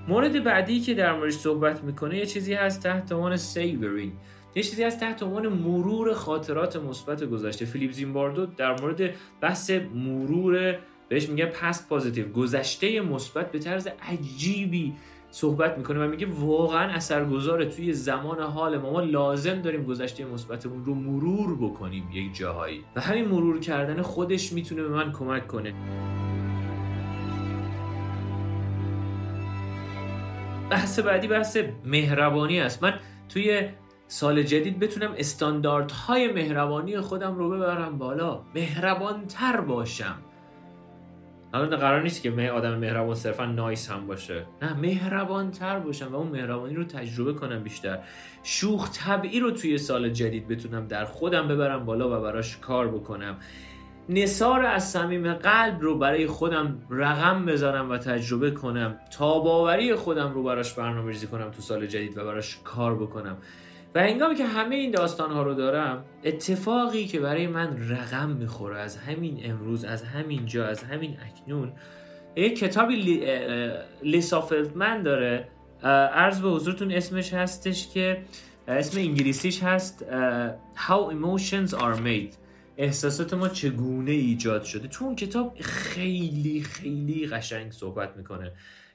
مورد 0.09 0.45
بعدی 0.45 0.81
که 0.81 0.95
در 0.95 1.13
موردش 1.13 1.35
صحبت 1.35 1.85
می‌کنه 1.85 2.19
یه 2.19 2.27
چیزی 2.27 2.55
هست 2.55 2.83
تحت 2.83 3.13
عنوان 3.13 3.37
savoring 3.37 4.13
یه 4.55 4.63
چیزی 4.63 4.85
از 4.85 5.01
تحت 5.01 5.23
عنوان 5.23 5.49
مرور 5.49 6.13
خاطرات 6.13 6.77
مثبت 6.77 7.25
گذشته. 7.25 7.65
فیلیپ 7.65 7.91
زیمباردو 7.91 8.47
در 8.47 8.81
مورد 8.81 9.11
بحث 9.41 9.71
مرور 9.95 10.79
بهش 11.09 11.29
میگه 11.29 11.47
past 11.47 11.89
positive 11.89 12.29
گذشته 12.29 13.01
مثبت 13.01 13.53
به 13.53 13.59
طرز 13.59 13.89
عجیبی 14.03 14.95
صحبت 15.31 15.79
می‌کنه 15.79 16.07
و 16.07 16.11
میگه 16.11 16.27
واقعا 16.27 16.93
اثرگذاره 16.93 17.67
توی 17.67 17.93
زمان 17.93 18.41
حال 18.41 18.79
ما. 18.79 18.91
ما 18.91 19.01
لازم 19.01 19.63
داریم 19.63 19.85
گذشته 19.85 20.25
مثبتمون 20.25 20.85
رو 20.85 20.95
مرور 20.95 21.57
بکنیم 21.57 22.11
یک 22.13 22.37
جاهایی. 22.37 22.85
و 22.97 23.01
همین 23.01 23.25
مرور 23.25 23.61
کردن 23.61 24.03
خودش 24.03 24.53
می‌تونه 24.53 24.83
به 24.83 24.89
من 24.89 25.13
کمک 25.13 25.47
کنه. 25.47 25.75
بحث 30.71 30.99
بعدی 30.99 31.29
بحث 31.29 31.57
مهربانی 31.85 32.61
است. 32.61 32.83
من 32.83 32.95
توی 33.29 33.69
سال 34.11 34.43
جدید 34.43 34.79
بتونم 34.79 35.15
استانداردهای 35.19 36.33
مهربانی 36.33 37.01
خودم 37.01 37.35
رو 37.35 37.51
ببرم 37.51 37.99
بالا. 37.99 38.41
مهربانتر 38.55 39.61
باشم. 39.61 40.15
الان 41.55 41.77
قرار 41.77 42.03
نیست 42.03 42.23
که 42.23 42.51
آدم 42.51 42.79
مهربان 42.79 43.15
صرفا 43.15 43.45
نایس 43.47 43.91
هم 43.91 44.07
باشه. 44.07 44.47
نه 44.63 44.73
مهربانتر 44.73 45.79
باشم 45.79 46.13
و 46.13 46.17
اون 46.17 46.29
مهربانی 46.29 46.75
رو 46.75 46.85
تجربه 46.85 47.33
کنم 47.33 47.63
بیشتر. 47.63 47.99
شوخ 48.43 48.91
طبعی 48.93 49.41
رو 49.41 49.51
توی 49.51 49.79
سال 49.79 50.09
جدید 50.09 50.49
بتونم 50.49 50.87
در 50.87 51.05
خودم 51.05 51.49
ببرم 51.49 51.85
بالا 51.85 52.19
و 52.19 52.23
براش 52.23 52.57
کار 52.57 52.89
بکنم. 52.89 53.37
نصار 54.09 54.65
از 54.65 54.91
صمیم 54.91 55.35
قلب 55.35 55.81
رو 55.81 55.99
برای 55.99 56.27
خودم 56.27 56.79
رقم 56.91 57.47
بذارم 57.47 57.91
و 57.91 57.99
تجربه 57.99 58.51
کنم. 58.51 58.99
تا 59.19 59.39
باوری 59.39 59.95
خودم 59.95 60.33
رو 60.33 60.43
براش 60.43 60.75
برنامه 60.75 61.09
ریزی 61.09 61.27
کنم 61.27 61.51
تو 61.51 61.63
سال 61.63 61.87
جدید 61.87 62.19
و 62.19 62.25
براش 62.25 62.59
کار 62.65 62.95
بکنم. 62.95 63.37
و 63.95 64.01
هنگامی 64.01 64.35
که 64.35 64.45
همه 64.45 64.77
این 64.77 64.91
داستان 64.91 65.31
ها 65.31 65.43
رو 65.43 65.55
دارم 65.55 66.05
اتفاقی 66.25 67.07
که 67.07 67.21
برای 67.21 67.47
من 67.47 67.89
رقم 67.89 68.31
می‌خوره 68.31 68.79
از 68.79 68.97
همین 68.97 69.41
امروز 69.45 69.85
از 69.85 70.03
همین 70.03 70.47
جا 70.47 70.67
از 70.67 70.83
همین 70.83 71.17
اکنون 71.21 71.73
یک 72.37 72.59
کتابی 72.59 72.97
لی، 72.97 73.27
لیسا 74.03 74.49
داره. 75.05 75.49
عرض 76.13 76.41
به 76.41 76.49
حضورتون 76.49 76.93
اسمش 76.93 77.35
هستش 77.35 77.89
که 77.89 78.23
اسم 78.69 78.99
انگلیسیش 78.99 79.63
هست 79.63 80.05
How 80.77 81.13
Emotions 81.13 81.71
Are 81.71 81.99
Made. 82.05 82.35
احساسات 82.77 83.35
ما 83.35 83.49
چگونه 83.49 84.11
ایجاد 84.11 84.63
شده؟ 84.63 84.89
تو 84.89 85.05
اون 85.05 85.17
کتاب 85.17 85.57
خیلی 85.61 86.63
خیلی 86.63 87.27
قشنگ 87.27 87.73
صحبت 87.73 88.17
می‌کنه 88.17 88.53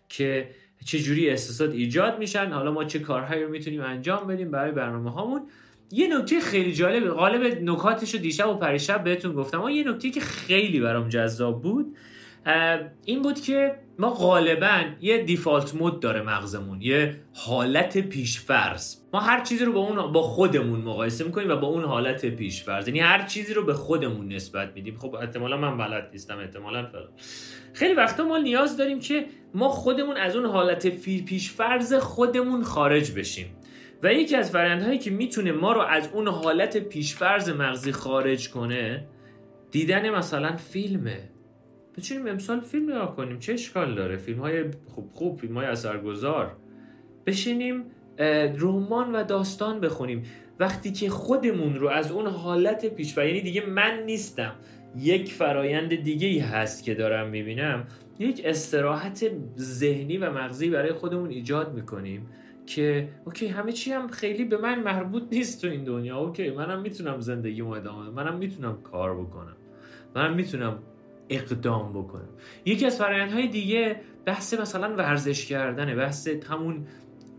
که 0.09 0.49
چه 0.85 0.99
جوری 0.99 1.29
احساسات 1.29 1.71
ایجاد 1.71 2.19
میشن؟ 2.19 2.51
حالا 2.51 2.71
ما 2.71 2.83
چه 2.83 2.99
کارهایی 2.99 3.43
رو 3.43 3.49
می‌تونیم 3.49 3.81
انجام 3.81 4.27
بدیم 4.27 4.51
برای 4.51 4.71
برنامه 4.71 5.11
هامون 5.11 5.41
یه 5.91 6.17
نکته 6.17 6.39
خیلی 6.39 6.73
جالب 6.73 7.09
غالب 7.09 7.61
نکاتش 7.61 8.13
رو 8.13 8.19
دیشب 8.19 8.49
و 8.49 8.53
پریشب 8.53 9.03
بهتون 9.03 9.33
گفتم 9.33 9.59
اما 9.59 9.71
یه 9.71 9.89
نکته 9.89 10.09
که 10.09 10.21
خیلی 10.21 10.79
برام 10.79 11.09
جذاب 11.09 11.61
بود 11.61 11.97
این 13.05 13.21
بود 13.21 13.41
که 13.41 13.75
ما 13.99 14.09
غالبا 14.09 14.83
یه 15.01 15.17
دیفالت 15.17 15.75
مود 15.75 15.99
داره 15.99 16.21
مغزمون 16.21 16.81
یه 16.81 17.15
حالت 17.33 17.97
پیشفرض. 17.97 18.95
ما 19.13 19.19
هر 19.19 19.43
چیزی 19.43 19.65
رو 19.65 19.73
با 19.73 19.79
اون 19.79 20.11
با 20.11 20.21
خودمون 20.21 20.79
مقایسه 20.81 21.23
می‌کنیم 21.23 21.49
و 21.49 21.55
با 21.55 21.67
اون 21.67 21.83
حالت 21.83 22.25
پیشفرض. 22.25 22.87
یعنی 22.87 22.99
هر 22.99 23.25
چیزی 23.25 23.53
رو 23.53 23.65
به 23.65 23.73
خودمون 23.73 24.27
نسبت 24.27 24.71
میدیم. 24.75 24.97
خب 24.97 25.15
احتمالا 25.15 25.57
من 25.57 25.77
بلد 25.77 26.09
نیستم 26.11 26.37
احتمالا 26.37 26.85
فلان. 26.85 27.09
خیلی 27.73 27.93
وقتا 27.93 28.23
ما 28.23 28.37
نیاز 28.37 28.77
داریم 28.77 28.99
که 28.99 29.25
ما 29.53 29.69
خودمون 29.69 30.17
از 30.17 30.35
اون 30.35 30.45
حالت 30.45 30.87
پیشفرض 31.25 31.93
خودمون 31.93 32.63
خارج 32.63 33.11
بشیم. 33.11 33.55
و 34.03 34.13
یکی 34.13 34.35
از 34.35 34.51
فرندهایی 34.51 34.97
که 34.97 35.11
می‌تونه 35.11 35.51
ما 35.51 35.73
رو 35.73 35.81
از 35.81 36.09
اون 36.13 36.27
حالت 36.27 36.77
پیشفرض 36.77 37.49
مغزی 37.49 37.91
خارج 37.91 38.49
کنه 38.49 39.07
دیدن 39.71 40.09
مثلا 40.09 40.57
فیلمه. 40.57 41.32
بچینیم 41.97 42.27
امسال 42.27 42.59
فیلم 42.59 42.91
نگاه 42.91 43.15
کنیم 43.15 43.39
چه 43.39 43.53
اشکال 43.53 43.95
داره؟ 43.95 44.17
فیلم 44.17 44.39
های 44.39 44.63
خوب 44.85 45.09
خوب 45.13 45.39
فیلم 45.39 45.57
های 45.57 45.65
اثرگذار. 45.65 46.55
بشینیم 47.25 47.83
رمان 48.57 49.15
و 49.15 49.23
داستان 49.23 49.79
بخونیم. 49.79 50.23
وقتی 50.59 50.91
که 50.91 51.09
خودمون 51.09 51.75
رو 51.75 51.87
از 51.87 52.11
اون 52.11 52.27
حالت 52.27 52.85
پیش 52.85 53.17
و 53.17 53.25
یعنی 53.25 53.41
دیگه 53.41 53.65
من 53.65 54.03
نیستم 54.05 54.55
یک 54.97 55.33
فرایند 55.33 55.95
دیگه 55.95 56.27
ای 56.27 56.39
هست 56.39 56.83
که 56.83 56.93
دارم 56.93 57.29
می‌بینم 57.29 57.87
یک 58.19 58.41
استراحت 58.45 59.31
ذهنی 59.57 60.17
و 60.17 60.31
مغزی 60.31 60.69
برای 60.69 60.91
خودمون 60.91 61.29
ایجاد 61.29 61.73
می‌کنیم 61.73 62.29
که 62.65 63.09
okay 63.25 63.47
همه 63.47 63.71
چی 63.71 63.91
هم 63.91 64.07
خیلی 64.07 64.45
به 64.45 64.57
من 64.57 64.83
مربوط 64.83 65.23
نیست 65.31 65.61
تو 65.61 65.67
این 65.67 65.83
دنیا. 65.83 66.17
okay 66.17 66.49
منم 66.49 66.81
می‌تونم 66.81 67.19
زندگیمو 67.19 67.69
ادامه 67.69 68.09
منم 68.09 68.37
می‌تونم 68.37 68.81
کار 68.83 69.21
بکنم 69.21 69.55
منم 70.15 70.35
می‌تونم 70.35 70.79
اقدام 71.35 71.93
بکنم 71.93 72.29
یکی 72.65 72.85
از 72.85 72.97
فرآیندهای 72.97 73.47
دیگه 73.47 74.01
بحث 74.25 74.53
مثلا 74.53 74.95
ورزش 74.95 75.45
کردنه 75.45 75.95
بحث 75.95 76.27
همون 76.27 76.87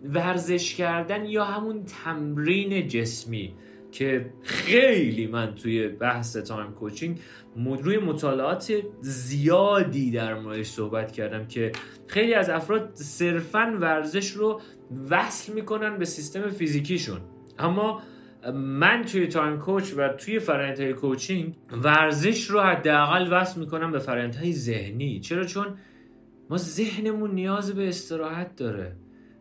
ورزش 0.04 0.74
کردن 0.74 1.24
یا 1.24 1.44
همون 1.44 1.84
تمرین 1.84 2.88
جسمی 2.88 3.54
که 3.92 4.32
خیلی 4.42 5.26
من 5.26 5.54
توی 5.54 5.88
بحث 5.88 6.36
time 6.36 6.72
coaching 6.72 7.20
روی 7.56 7.98
مطالعات 7.98 8.72
زیادی 9.00 10.10
در 10.10 10.34
موردش 10.34 10.66
صحبت 10.66 11.12
کردم 11.12 11.46
که 11.46 11.72
خیلی 12.06 12.34
از 12.34 12.50
افراد 12.50 12.90
صرفا 12.94 13.78
ورزش 13.80 14.30
رو 14.30 14.60
وصل 15.10 15.52
می‌کنن 15.52 15.98
به 15.98 16.04
سیستم 16.04 16.50
فیزیکیشون. 16.50 17.20
اما 17.58 18.02
من 18.52 19.04
توی 19.04 19.26
Time 19.26 19.58
Coach 19.58 19.92
و 19.96 20.08
توی 20.08 20.38
فرآیندهای 20.38 20.92
coaching 20.92 21.54
ورزش 21.82 22.44
رو 22.44 22.60
حداقل 22.60 23.28
وصل 23.30 23.60
می‌کنم 23.60 23.92
به 23.92 23.98
فرآیندهای 23.98 24.52
ذهنی. 24.52 25.20
چرا؟ 25.20 25.44
چون 25.44 25.66
ما 26.50 26.56
ذهنمون 26.56 27.30
نیاز 27.30 27.74
به 27.74 27.88
استراحت 27.88 28.56
داره 28.56 28.96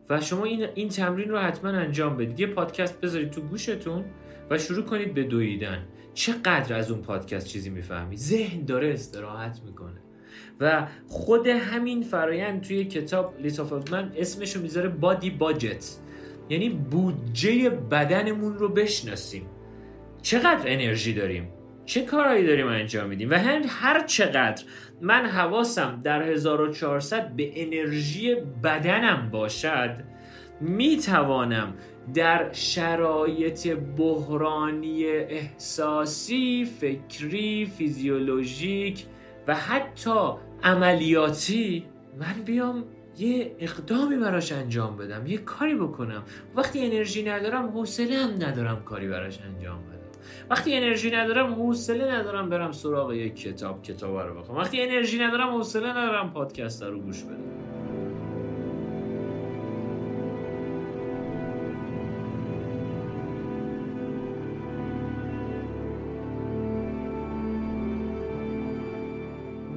و 0.09 0.21
شما 0.21 0.45
این, 0.45 0.67
این 0.75 0.89
تمرین 0.89 1.29
رو 1.29 1.37
حتما 1.37 1.69
انجام 1.69 2.17
بدید. 2.17 2.39
یه 2.39 2.47
پادکست 2.47 3.01
بذارید 3.01 3.29
تو 3.29 3.41
گوشتون 3.41 4.05
و 4.49 4.57
شروع 4.57 4.83
کنید 4.83 5.13
به 5.13 5.23
دویدن. 5.23 5.87
چقدر 6.13 6.75
از 6.75 6.91
اون 6.91 7.01
پادکست 7.01 7.47
چیزی 7.47 7.69
می‌فهمید؟ 7.69 8.19
ذهن 8.19 8.65
داره 8.65 8.93
استراحت 8.93 9.61
می‌کنه. 9.65 9.99
و 10.59 10.87
خود 11.07 11.47
همین 11.47 12.03
فرایند 12.03 12.61
توی 12.61 12.85
کتاب 12.85 13.35
لیتا 13.39 13.65
فولدمن 13.65 14.11
اسمشو 14.17 14.61
می‌ذاره 14.61 14.89
بادی 14.89 15.29
باجت 15.29 15.97
یعنی 16.49 16.69
بودجه 16.69 17.69
بدنمون 17.69 18.57
رو 18.57 18.69
بشناسیم. 18.69 19.45
چقدر 20.21 20.63
انرژی 20.65 21.13
داریم؟ 21.13 21.49
چه 21.85 22.01
کارهایی 22.01 22.47
داریم 22.47 22.67
انجام 22.67 23.09
میدیم؟ 23.09 23.29
و 23.29 23.33
هر, 23.33 23.61
هر 23.67 24.03
چقدر 24.05 24.63
من 25.01 25.25
حواسم 25.25 26.01
در 26.03 26.23
1400 26.23 27.35
به 27.35 27.51
انرژی 27.55 28.35
بدنم 28.63 29.29
باشد 29.31 29.95
می‌توانم 30.61 31.73
در 32.13 32.51
شرایط 32.51 33.67
بحرانی 33.97 35.05
احساسی، 35.05 36.65
فکری، 36.79 37.65
فیزیولوژیک 37.65 39.05
و 39.47 39.55
حتی 39.55 40.29
عملیاتی 40.63 41.85
من 42.19 42.43
بیام 42.45 42.83
یه 43.17 43.55
اقدامی 43.59 44.17
براش 44.17 44.51
انجام 44.51 44.97
بدم 44.97 45.27
یه 45.27 45.37
کاری 45.37 45.75
بکنم. 45.75 46.23
وقتی 46.55 46.85
انرژی 46.85 47.23
ندارم 47.23 47.67
حوصله 47.67 48.17
هم 48.17 48.29
ندارم 48.29 48.83
کاری 48.85 49.07
براش 49.07 49.39
انجام 49.39 49.79
بدم. 49.79 49.93
وقتی 50.49 50.75
انرژی 50.75 51.11
ندارم 51.11 51.53
حوصله 51.53 52.15
ندارم 52.15 52.49
برم 52.49 52.71
سراغ 52.71 53.13
یک 53.13 53.35
کتاب 53.35 53.81
کتاب 53.81 54.17
رو 54.17 54.39
بخونم. 54.39 54.59
وقتی 54.59 54.81
انرژی 54.81 55.19
ندارم 55.19 55.49
حوصله 55.49 55.89
ندارم 55.89 56.31
پادکست 56.33 56.83
رو 56.83 56.99
گوش 56.99 57.23
بدم. 57.23 57.53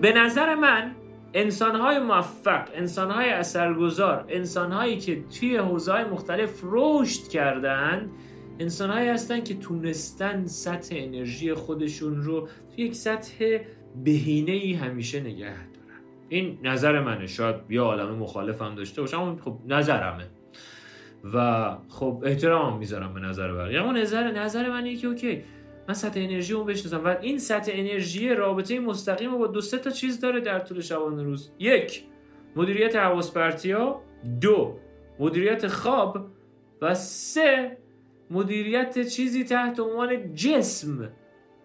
به 0.00 0.12
نظر 0.12 0.54
من 0.54 0.94
انسانهای 1.36 1.98
موفق 1.98 2.68
انسانهای 2.74 3.30
اثرگذار 3.30 4.24
انسانهایی 4.28 4.98
که 4.98 5.22
توی 5.22 5.56
حوزه 5.56 6.04
مختلف 6.04 6.60
رشد 6.62 7.28
کردن 7.28 8.10
انسانهایی 8.58 9.08
هستن 9.08 9.44
که 9.44 9.54
تونستن 9.54 10.46
سطح 10.46 10.94
انرژی 10.98 11.54
خودشون 11.54 12.22
رو 12.22 12.48
توی 12.74 12.84
یک 12.84 12.94
سطح 12.94 13.58
بهینه 14.04 14.52
ای 14.52 14.72
همیشه 14.72 15.20
نگه 15.20 15.54
دارن. 15.54 16.00
این 16.28 16.58
نظر 16.62 17.00
منه. 17.00 17.26
شاید 17.26 17.56
یه 17.70 17.80
عالم 17.80 18.14
مخالفم 18.14 18.74
داشته 18.74 19.00
باشم 19.00 19.20
اما 19.20 19.36
خب 19.36 19.58
نظرمه. 19.66 20.26
و 21.34 21.70
خب 21.88 22.22
احترام 22.26 22.78
می‌ذارم 22.78 23.14
به 23.14 23.20
نظر 23.20 23.52
بقیه. 23.52 23.80
اما 23.80 23.92
نظر 23.92 24.30
نظر 24.30 24.70
منه 24.70 24.96
که 24.96 25.06
اوکی 25.06 25.42
من 25.88 25.94
سطح 25.94 26.20
انرژی 26.20 26.54
اون 26.54 26.66
بشناسم. 26.66 27.04
و 27.04 27.16
این 27.20 27.38
سطح 27.38 27.72
انرژی 27.74 28.28
رابطه 28.28 28.80
مستقیم 28.80 29.38
با 29.38 29.46
دو 29.46 29.60
سه 29.60 29.78
تا 29.78 29.90
چیز 29.90 30.20
داره 30.20 30.40
در 30.40 30.58
طول 30.58 30.80
شبانه 30.80 31.22
روز. 31.22 31.50
یک 31.58 32.04
مدیریت 32.56 32.96
حواس 32.96 33.36
ها. 33.66 34.02
دو 34.40 34.78
مدیریت 35.18 35.66
خواب. 35.66 36.26
و 36.82 36.94
سه 36.94 37.78
مدیریت 38.30 39.08
چیزی 39.08 39.44
تحت 39.44 39.80
عنوان 39.80 40.34
جسم. 40.34 41.10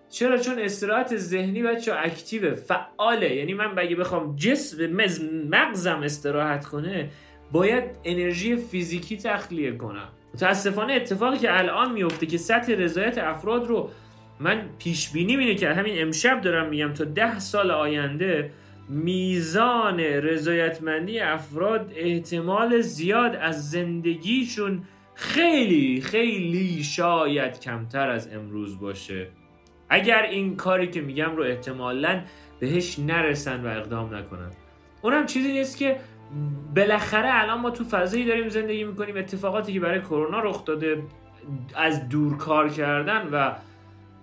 چرا؟ 0.10 0.38
چون 0.38 0.60
استراحت 0.60 1.17
ذهنی 1.17 1.63
بچه 1.63 1.93
اکتیو 1.95 2.55
فعاله. 2.55 3.36
یعنی 3.36 3.53
من 3.53 3.75
بگه 3.75 3.95
بخوام 3.95 4.36
جسم 4.36 4.88
مغزم 5.49 6.01
استراحت 6.03 6.65
کنه 6.65 7.10
باید 7.51 7.84
انرژی 8.03 8.55
فیزیکی 8.55 9.17
تخلیه 9.17 9.75
کنم. 9.75 10.10
متاسفانه 10.34 10.93
اتفاقی 10.93 11.38
که 11.38 11.57
الان 11.57 11.91
میفته 11.91 12.25
که 12.25 12.38
سطح 12.38 12.73
رضایت 12.73 13.17
افراد 13.17 13.67
رو 13.67 13.89
من 14.41 14.69
پیش 14.80 15.10
بینی 15.10 15.38
اینه 15.38 15.56
که 15.56 15.73
همین 15.73 16.01
امشب 16.01 16.41
دارم 16.41 16.69
میگم 16.69 16.93
تا 16.93 17.04
ده 17.04 17.39
سال 17.39 17.71
آینده 17.71 18.51
میزان 18.89 19.99
رضایتمندی 19.99 21.19
افراد 21.19 21.91
احتمال 21.95 22.82
زیاد 22.82 23.36
از 23.36 23.71
زندگیشون 23.71 24.84
خیلی 25.13 26.01
خیلی 26.01 26.84
شاید 26.84 27.60
کمتر 27.60 28.10
از 28.10 28.34
امروز 28.34 28.80
باشه. 28.80 29.27
اگر 29.89 30.23
این 30.23 30.56
کاری 30.56 30.88
که 30.88 31.01
میگم 31.01 31.36
رو 31.36 31.43
احتمالا 31.43 32.21
بهش 32.60 32.99
نرسن 32.99 33.65
و 33.65 33.67
اقدام 33.67 34.15
نکنن. 34.15 34.51
اونم 35.01 35.25
چیزی 35.25 35.51
نیست 35.51 35.77
که 35.77 35.99
بالاخره 36.75 37.30
الان 37.32 37.60
ما 37.60 37.69
تو 37.69 37.84
فضایی 37.84 38.25
داریم 38.25 38.49
زندگی 38.49 38.84
می‌کنیم 38.84 39.17
اتفاقاتی 39.17 39.73
که 39.73 39.80
برای 39.80 40.01
کرونا 40.01 40.39
رخ 40.39 40.65
داده 40.65 41.04
از 41.75 42.10
دور 42.10 42.38
کار 42.38 42.69
کردن 42.69 43.30
و 43.32 43.56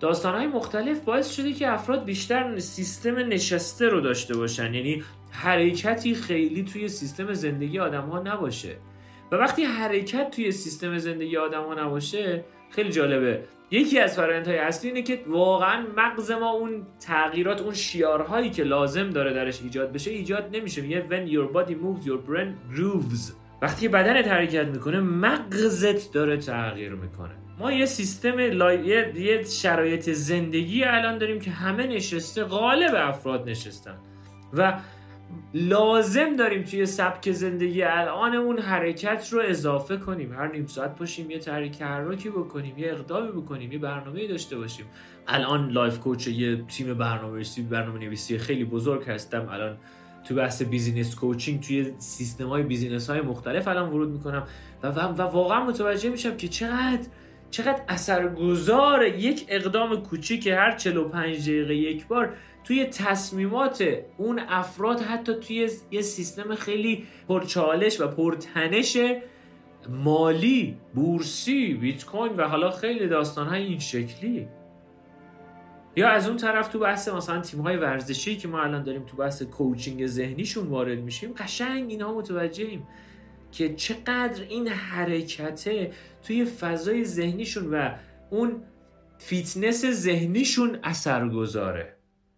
های 0.03 0.47
مختلف 0.47 0.99
باعث 0.99 1.31
شده 1.31 1.53
که 1.53 1.71
افراد 1.71 2.05
بیشتر 2.05 2.59
سیستم 2.59 3.15
نشسته 3.15 3.89
رو 3.89 4.01
داشته 4.01 4.37
باشن. 4.37 4.73
یعنی 4.73 5.03
حرکتی 5.31 6.15
خیلی 6.15 6.63
توی 6.63 6.87
سیستم 6.87 7.33
زندگی 7.33 7.79
آدم 7.79 8.01
ها 8.01 8.19
نباشه. 8.19 8.75
و 9.31 9.35
وقتی 9.35 9.63
حرکت 9.63 10.31
توی 10.31 10.51
سیستم 10.51 10.97
زندگی 10.97 11.37
آدم 11.37 11.63
ها 11.63 11.73
نباشه 11.73 12.45
خیلی 12.69 12.89
جالبه. 12.89 13.43
یکی 13.71 13.99
از 13.99 14.15
فرآیندهای 14.15 14.57
اصلی 14.57 14.89
اینه 14.89 15.01
که 15.01 15.23
واقعا 15.27 15.85
مغز 15.97 16.31
ما 16.31 16.49
اون 16.49 16.87
تغییرات 16.99 17.61
اون 17.61 17.73
شیارهایی 17.73 18.49
که 18.49 18.63
لازم 18.63 19.09
داره 19.09 19.33
درش 19.33 19.61
ایجاد 19.61 19.91
بشه 19.91 20.11
ایجاد 20.11 20.49
نمیشه. 20.55 20.81
میگه 20.81 21.05
when 21.09 21.29
your 21.29 21.55
body 21.55 21.71
moves 21.71 22.07
your 22.07 22.29
brain 22.29 22.77
grooves. 22.77 23.33
وقتی 23.61 23.87
بدنت 23.87 24.27
حرکت 24.27 24.67
می‌کنه 24.67 24.99
مغزت 24.99 26.13
داره 26.13 26.37
تغییر 26.37 26.93
می‌کنه. 26.93 27.48
ما 27.59 27.71
یه 27.71 27.85
سیستم 27.85 28.39
یه 28.39 29.43
شرایط 29.43 30.09
زندگی 30.09 30.83
الان 30.83 31.17
داریم 31.17 31.39
که 31.39 31.51
همه 31.51 31.87
نشسته 31.87 32.43
غالب 32.43 32.95
افراد 32.95 33.49
نشستن. 33.49 33.95
و 34.53 34.79
لازم 35.53 36.35
داریم 36.35 36.63
توی 36.63 36.85
سبک 36.85 37.31
زندگی 37.31 37.83
الانمون 37.83 38.59
حرکت 38.59 39.29
رو 39.31 39.41
اضافه 39.45 39.97
کنیم. 39.97 40.33
هر 40.33 40.51
نیم 40.51 40.65
ساعت 40.65 40.99
باشیم 40.99 41.31
یه 41.31 41.39
تحریک 41.39 41.81
حرکتی 41.81 42.29
بکنیم 42.29 42.77
یه 42.77 42.91
اقدامی 42.91 43.31
بکنیم 43.31 43.71
یه 43.71 43.79
برنامه 43.79 44.27
داشته 44.27 44.57
باشیم. 44.57 44.85
الان 45.27 45.69
life 45.69 45.99
coach 45.99 46.27
یه 46.27 46.65
تیم 46.67 46.93
برنامه 46.93 47.33
نویسی 47.33 47.61
برنامه 47.61 47.99
نویسی 47.99 48.37
خیلی 48.37 48.65
بزرگ 48.65 49.09
هستم. 49.09 49.49
الان 49.49 49.77
تو 50.27 50.35
بحث 50.35 50.61
business 50.61 51.15
coaching 51.15 51.61
توی 51.61 51.93
سیستم 51.97 52.47
های 52.47 52.63
business 52.63 53.09
های 53.09 53.21
مختلف 53.21 53.67
الان 53.67 53.89
ورود 53.89 54.09
می‌کنم. 54.09 54.43
و, 54.83 54.87
و, 54.87 54.99
و 54.99 55.21
واقعا 55.21 55.63
متوجه 55.63 56.09
میشم 56.09 56.37
که 56.37 56.47
چقدر 56.47 57.07
چقدر 57.51 57.81
اثرگذار 57.87 59.05
یک 59.05 59.45
اقدام 59.47 60.03
کوچیک 60.03 60.47
هر 60.47 60.77
45 60.77 61.49
دقیقه 61.49 61.75
یک 61.75 62.07
بار 62.07 62.33
توی 62.63 62.85
تصمیمات 62.85 63.83
اون 64.17 64.39
افراد 64.39 65.01
حتی 65.01 65.33
توی 65.33 65.69
یه 65.91 66.01
سیستم 66.01 66.55
خیلی 66.55 67.07
پرچالش 67.27 68.01
و 68.01 68.07
پرتنش 68.07 68.97
مالی 69.89 70.77
بورسی 70.95 71.73
بیت 71.73 72.05
کوین 72.05 72.33
و 72.33 72.47
حالا 72.47 72.71
خیلی 72.71 73.07
داستان 73.07 73.47
های 73.47 73.63
این 73.63 73.79
شکلی. 73.79 74.47
یا 75.95 76.09
از 76.09 76.27
اون 76.27 76.37
طرف 76.37 76.67
تو 76.67 76.79
بحث 76.79 77.07
مثلا 77.07 77.41
تیم 77.41 77.61
های 77.61 77.77
ورزشی 77.77 78.37
که 78.37 78.47
ما 78.47 78.61
الان 78.61 78.83
داریم 78.83 79.03
تو 79.03 79.17
بحث 79.17 79.43
coaching 79.43 80.07
ذهنیشون 80.07 80.67
وارد 80.67 80.99
میشیم 80.99 81.33
قشنگ 81.33 81.89
اینا 81.89 82.13
متوجهیم. 82.13 82.87
که 83.51 83.75
چقدر 83.75 84.43
این 84.49 84.67
حرکته 84.67 85.91
توی 86.23 86.45
فضای 86.45 87.05
ذهنیشون 87.05 87.73
و 87.73 87.95
اون 88.29 88.63
فیتنس 89.17 89.85
ذهنیشون 89.85 90.79
اثر 90.83 91.29
گذاره 91.29 91.95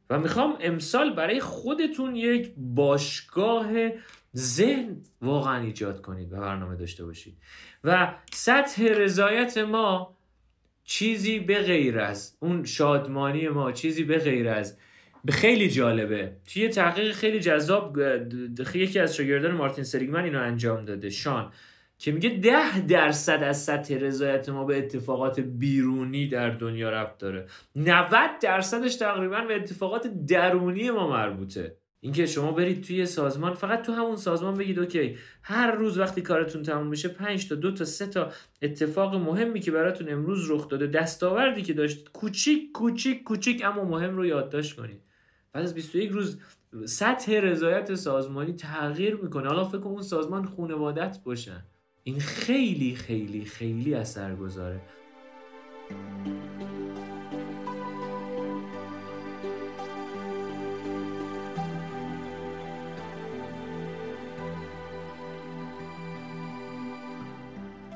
و 0.09 0.19
می‌خوام 0.19 0.57
امسال 0.59 1.13
برای 1.13 1.39
خودتون 1.39 2.15
یک 2.15 2.53
باشگاه 2.57 3.71
ذهن 4.35 4.97
واقعا 5.21 5.61
ایجاد 5.61 6.01
کنید 6.01 6.33
و 6.33 6.39
برنامه 6.39 6.75
داشته 6.75 7.05
باشید. 7.05 7.37
و 7.83 8.15
سطح 8.33 8.83
رضایت 8.83 9.57
ما 9.57 10.17
چیزی 10.83 11.39
به 11.39 11.59
غیر 11.61 11.99
از 11.99 12.37
اون 12.39 12.63
شادمانی 12.63 13.47
ما 13.47 13.71
چیزی 13.71 14.03
به 14.03 14.17
غیر 14.17 14.49
از 14.49 14.77
خیلی 15.29 15.69
جالبه. 15.69 16.31
توی 16.53 16.69
تحقیق 16.69 17.11
خیلی 17.11 17.39
جذاب 17.39 17.97
یکی 18.73 18.99
از 18.99 19.15
شاگردان 19.15 19.51
مارتین 19.51 19.83
سریگمن 19.83 20.23
اینو 20.23 20.39
انجام 20.39 20.85
داده 20.85 21.09
شان 21.09 21.51
که 21.97 22.11
میگه 22.11 22.29
ده 22.29 22.85
درصد 22.85 23.43
از 23.43 23.63
سطح 23.63 23.95
رضایت 23.95 24.49
ما 24.49 24.65
به 24.65 24.77
اتفاقات 24.77 25.39
بیرونی 25.39 26.27
در 26.27 26.49
دنیا 26.49 26.89
ربط 26.89 27.17
داره. 27.17 27.45
90 27.75 28.39
درصدش 28.41 28.95
تقریبا 28.95 29.41
به 29.41 29.55
اتفاقات 29.55 30.07
درونی 30.07 30.91
ما 30.91 31.09
مربوطه. 31.09 31.77
اینکه 32.03 32.25
شما 32.25 32.51
برید 32.51 32.83
توی 32.83 33.05
سازمان 33.05 33.53
فقط 33.53 33.81
تو 33.81 33.93
همون 33.93 34.15
سازمان 34.15 34.53
بگید 34.53 34.79
اوکی 34.79 35.17
هر 35.43 35.71
روز 35.71 35.97
وقتی 35.97 36.21
کارتون 36.21 36.63
تموم 36.63 36.89
بشه 36.89 37.09
5 37.09 37.49
تا 37.49 37.55
دو 37.55 37.71
تا 37.71 37.85
سه 37.85 38.07
تا 38.07 38.31
اتفاق 38.61 39.15
مهمی 39.15 39.59
که 39.59 39.71
براتون 39.71 40.09
امروز 40.09 40.51
رخ 40.51 40.67
داده 40.67 40.87
دستاوردی 40.87 41.61
که 41.61 41.73
داشتید 41.73 42.11
کوچیک 42.11 42.71
کوچیک 42.71 43.23
کوچیک 43.23 43.65
اما 43.65 43.83
مهم 43.83 44.17
رو 44.17 44.25
یادداشت 44.25 44.75
کنید. 44.75 45.01
بعد 45.53 45.63
از 45.63 45.73
21 45.73 46.09
روز 46.11 46.37
سطح 46.85 47.31
رضایت 47.31 47.95
سازمانی 47.95 48.53
تغییر 48.53 49.15
می‌کنه. 49.15 49.47
حالا 49.47 49.65
فکر 49.65 49.83
اون 49.83 50.01
سازمان 50.01 50.45
خونوادت 50.45 51.19
باشن. 51.23 51.63
این 52.03 52.19
خیلی 52.19 52.95
خیلی 52.95 53.45
خیلی 53.45 53.93
اثرگذاره 53.93 54.81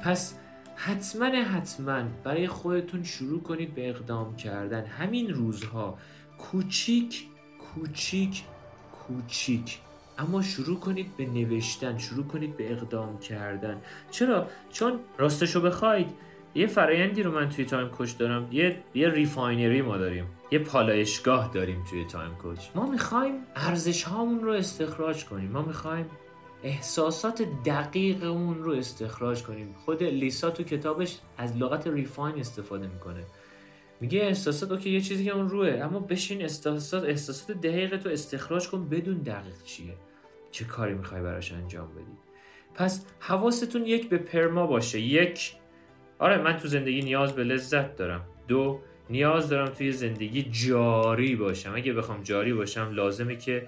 پس 0.04 0.40
حتما 0.76 1.26
حتما 1.26 2.04
برای 2.24 2.48
خودتون 2.48 3.04
شروع 3.04 3.42
کنید 3.42 3.76
به 3.76 3.90
اقدام 3.90 4.36
کردن. 4.36 4.86
همین 4.86 5.34
روزها 5.34 6.00
کوچیک 6.38 7.28
کوچیک 7.76 8.44
کوچیک. 9.08 9.80
اما 10.18 10.42
شروع 10.42 10.80
کنید 10.80 11.18
به 11.18 11.26
نوشتن 11.26 11.98
شروع 11.98 12.26
کنید 12.26 12.58
به 12.58 12.72
اقدام 12.72 13.20
کردن. 13.20 13.82
چرا؟ 14.12 14.48
چون 14.72 15.00
راستشو 15.18 15.62
بخواید. 15.62 16.08
یه 16.56 16.68
فرایندی 16.68 17.24
رو 17.24 17.32
من 17.32 17.50
توی 17.50 17.66
Time 17.66 17.90
Coach 17.90 18.18
دارم. 18.18 18.48
یه 18.52 18.84
یه 18.94 19.10
refinery 19.10 19.82
ما 19.82 19.98
داریم. 19.98 20.26
یه 20.52 20.60
پالایشگاه 20.60 21.52
داریم 21.54 21.84
توی 21.90 22.06
Time 22.06 22.36
Coach. 22.36 22.60
ما 22.76 22.86
می‌خوایم 22.92 23.34
ارزش 23.56 24.04
هامون 24.04 24.44
رو 24.44 24.52
استخراج 24.52 25.26
کنیم. 25.26 25.52
ما 25.52 25.62
می‌خوایم 25.62 26.06
احساسات 26.64 27.42
دقیق 27.66 28.24
اون 28.24 28.64
رو 28.64 28.72
استخراج 28.72 29.44
کنیم. 29.44 29.76
خود 29.86 30.04
لیسا 30.04 30.50
تو 30.50 30.64
کتابش 30.64 31.20
از 31.38 31.58
لغت 31.58 31.88
ریفاین 31.88 32.40
استفاده 32.40 32.88
می‌کنه. 32.88 33.24
میگه 34.02 34.20
احساسات 34.20 34.72
اوکی 34.72 34.90
یه 34.90 35.02
چیزی 35.02 35.26
که 35.26 35.32
اون 35.32 35.50
روه 35.50 35.80
اما 35.84 36.00
بشین 36.00 36.42
احساسات 36.42 37.04
احساسات 37.04 37.58
دقیق 37.58 37.98
تو 37.98 38.10
استخراج 38.10 38.70
کن 38.70 38.90
بدون 38.90 39.18
دقیق 39.18 39.64
چیه. 39.64 39.94
چه 40.52 40.66
کاری 40.66 40.94
می‌خوای 40.94 41.22
براش 41.22 41.52
انجام 41.52 41.88
بدی؟ 41.88 42.18
پس 42.74 43.06
حواستون 43.20 43.86
یک 43.86 44.10
به 44.10 44.18
پرما 44.18 44.68
باشه. 44.68 45.00
یک 45.00 45.54
آره 46.20 46.42
من 46.42 46.58
تو 46.58 46.68
زندگی 46.68 47.02
نیاز 47.02 47.34
به 47.34 47.44
لذت 47.44 47.96
دارم. 47.96 48.22
دو 48.48 48.80
نیاز 49.10 49.50
دارم 49.50 49.68
توی 49.68 49.92
زندگی 49.92 50.44
جاری 50.44 51.36
باشم. 51.36 51.76
اگه 51.76 51.94
بخوام 51.94 52.24
جاری 52.24 52.54
باشم 52.54 52.92
لازمه 52.94 53.36
که 53.36 53.68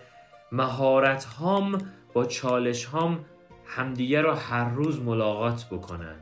مهارت 0.51 1.23
هام 1.23 1.77
با 2.13 2.25
چالش 2.25 2.85
هام 2.85 3.25
همدیگه 3.65 4.21
رو 4.21 4.31
هر 4.31 4.69
روز 4.69 5.01
ملاقات 5.01 5.65
بکنن. 5.71 6.15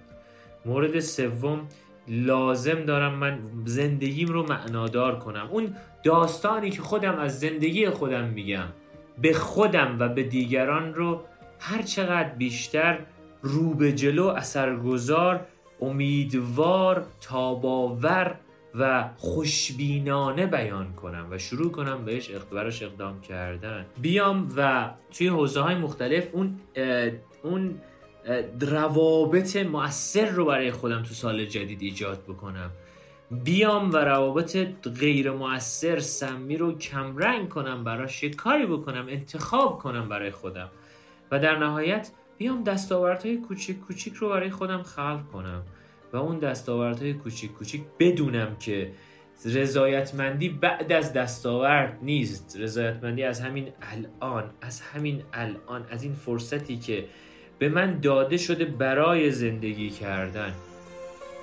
مورد 0.65 0.99
سوم 0.99 1.67
لازم 2.07 2.83
دارم 2.85 3.13
من 3.15 3.39
زندگیم 3.65 4.27
رو 4.27 4.47
معنادار 4.47 5.19
کنم. 5.19 5.47
اون 5.51 5.75
داستانی 6.03 6.69
که 6.69 6.81
خودم 6.81 7.15
از 7.15 7.39
زندگی 7.39 7.89
خودم 7.89 8.23
میگم 8.23 8.67
به 9.21 9.33
خودم 9.33 9.99
و 9.99 10.09
به 10.09 10.23
دیگران 10.23 10.93
رو 10.93 11.21
هر 11.59 11.81
چقدر 11.81 12.29
بیشتر 12.29 12.99
رو 13.41 13.73
به 13.73 13.91
جلو 13.91 14.27
اثرگذار 14.27 15.47
امیدوار 15.81 17.05
تاباور 17.21 18.35
و 18.79 19.09
خوشبینانه 19.17 20.45
بیان 20.45 20.93
کنم 20.93 21.27
و 21.31 21.37
شروع 21.37 21.71
کنم 21.71 22.05
بهش 22.05 22.29
براش 22.29 22.83
اقدام 22.83 23.21
کردن. 23.21 23.85
بیام 24.01 24.53
و 24.57 24.89
توی 25.11 25.27
حوزه 25.27 25.61
های 25.61 25.75
مختلف 25.75 26.27
اون 26.33 26.59
اون 27.43 27.75
روابط 28.61 29.55
مؤثر 29.55 30.29
رو 30.29 30.45
برای 30.45 30.71
خودم 30.71 31.03
تو 31.03 31.13
سال 31.13 31.45
جدید 31.45 31.81
ایجاد 31.81 32.23
بکنم. 32.23 32.71
بیام 33.31 33.91
و 33.91 33.97
روابط 33.97 34.57
غیر 34.99 35.31
مؤثر 35.31 35.99
سمی 35.99 36.57
رو 36.57 36.77
کمرنگ 36.77 37.49
کنم 37.49 37.83
براش 37.83 38.23
یه 38.23 38.29
کاری 38.29 38.65
بکنم 38.65 39.05
انتخاب 39.09 39.77
کنم 39.77 40.09
برای 40.09 40.31
خودم. 40.31 40.69
و 41.31 41.39
در 41.39 41.57
نهایت 41.57 42.11
بیام 42.38 42.63
دستاوردهای 42.63 43.38
کوچیک 43.38 43.79
کوچیک 43.79 44.13
رو 44.13 44.29
برای 44.29 44.49
خودم 44.49 44.83
خلق 44.83 45.21
کنم. 45.33 45.63
و 46.13 46.17
اون 46.17 46.39
دستاوردهای 46.39 47.13
کوچیک 47.13 47.51
کوچیک 47.51 47.81
بدونم 47.99 48.55
که 48.55 48.91
رضایتمندی 49.45 50.49
بعد 50.49 50.91
از 50.91 51.13
دستاورد 51.13 51.99
نیست. 52.01 52.57
رضایتمندی 52.59 53.23
از 53.23 53.41
همین 53.41 53.71
الان 53.81 54.43
از 54.61 54.81
همین 54.81 55.23
الان 55.33 55.85
از 55.89 56.03
این 56.03 56.13
فرصتی 56.13 56.77
که 56.77 57.05
به 57.59 57.69
من 57.69 57.99
داده 57.99 58.37
شده 58.37 58.65
برای 58.65 59.31
زندگی 59.31 59.89
کردن. 59.89 60.53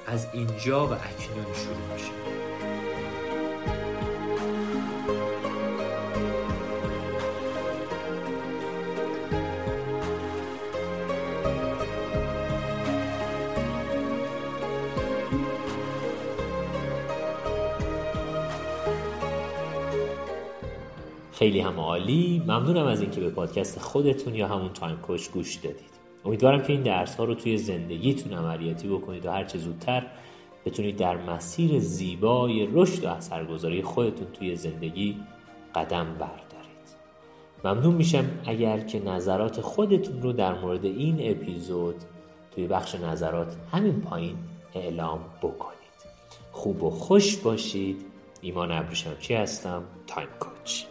از 0.06 0.26
اینجا 0.32 0.86
و 0.86 0.92
اکنون 0.92 1.54
شروع 1.54 1.92
میشه. 1.92 2.12
خیلی 21.32 21.60
هم 21.60 21.80
عالی. 21.80 22.42
ممنونم 22.46 22.86
از 22.86 23.00
اینکه 23.00 23.20
به 23.20 23.30
پادکست 23.30 23.78
خودتون 23.78 24.34
یا 24.34 24.48
همون 24.48 24.72
تایم 24.72 24.96
کوچ 24.96 25.28
گوش 25.30 25.54
دادید. 25.54 26.01
امیدوارم 26.24 26.62
که 26.62 26.72
این 26.72 26.82
درس 26.82 27.14
ها 27.14 27.24
رو 27.24 27.34
توی 27.34 27.58
زندگیتون 27.58 28.32
عملیاتی 28.32 28.88
بکنید 28.88 29.26
و 29.26 29.30
هرچه 29.30 29.58
زودتر 29.58 30.06
بتونید 30.64 30.96
در 30.96 31.16
مسیر 31.16 31.78
زیبای 31.78 32.68
رشد 32.72 33.04
و 33.04 33.08
اثرگذاری 33.08 33.82
خودتون 33.82 34.26
توی 34.32 34.56
زندگی 34.56 35.16
قدم 35.74 36.04
بردارید. 36.04 36.42
ممنون 37.64 37.94
میشم 37.94 38.24
اگر 38.46 38.80
که 38.80 39.00
نظرات 39.00 39.60
خودتون 39.60 40.22
رو 40.22 40.32
در 40.32 40.60
مورد 40.60 40.84
این 40.84 41.16
اپیزود 41.20 41.96
توی 42.54 42.66
بخش 42.66 42.94
نظرات 42.94 43.56
همین 43.72 44.00
پایین 44.00 44.36
اعلام 44.74 45.20
بکنید. 45.42 45.78
خوب 46.52 46.82
و 46.82 46.90
خوش 46.90 47.36
باشید. 47.36 48.04
ایمان 48.40 48.72
ابریشمچی 48.72 49.34
هستم؟ 49.34 49.82
تایم 50.06 50.28
کوچ. 50.40 50.84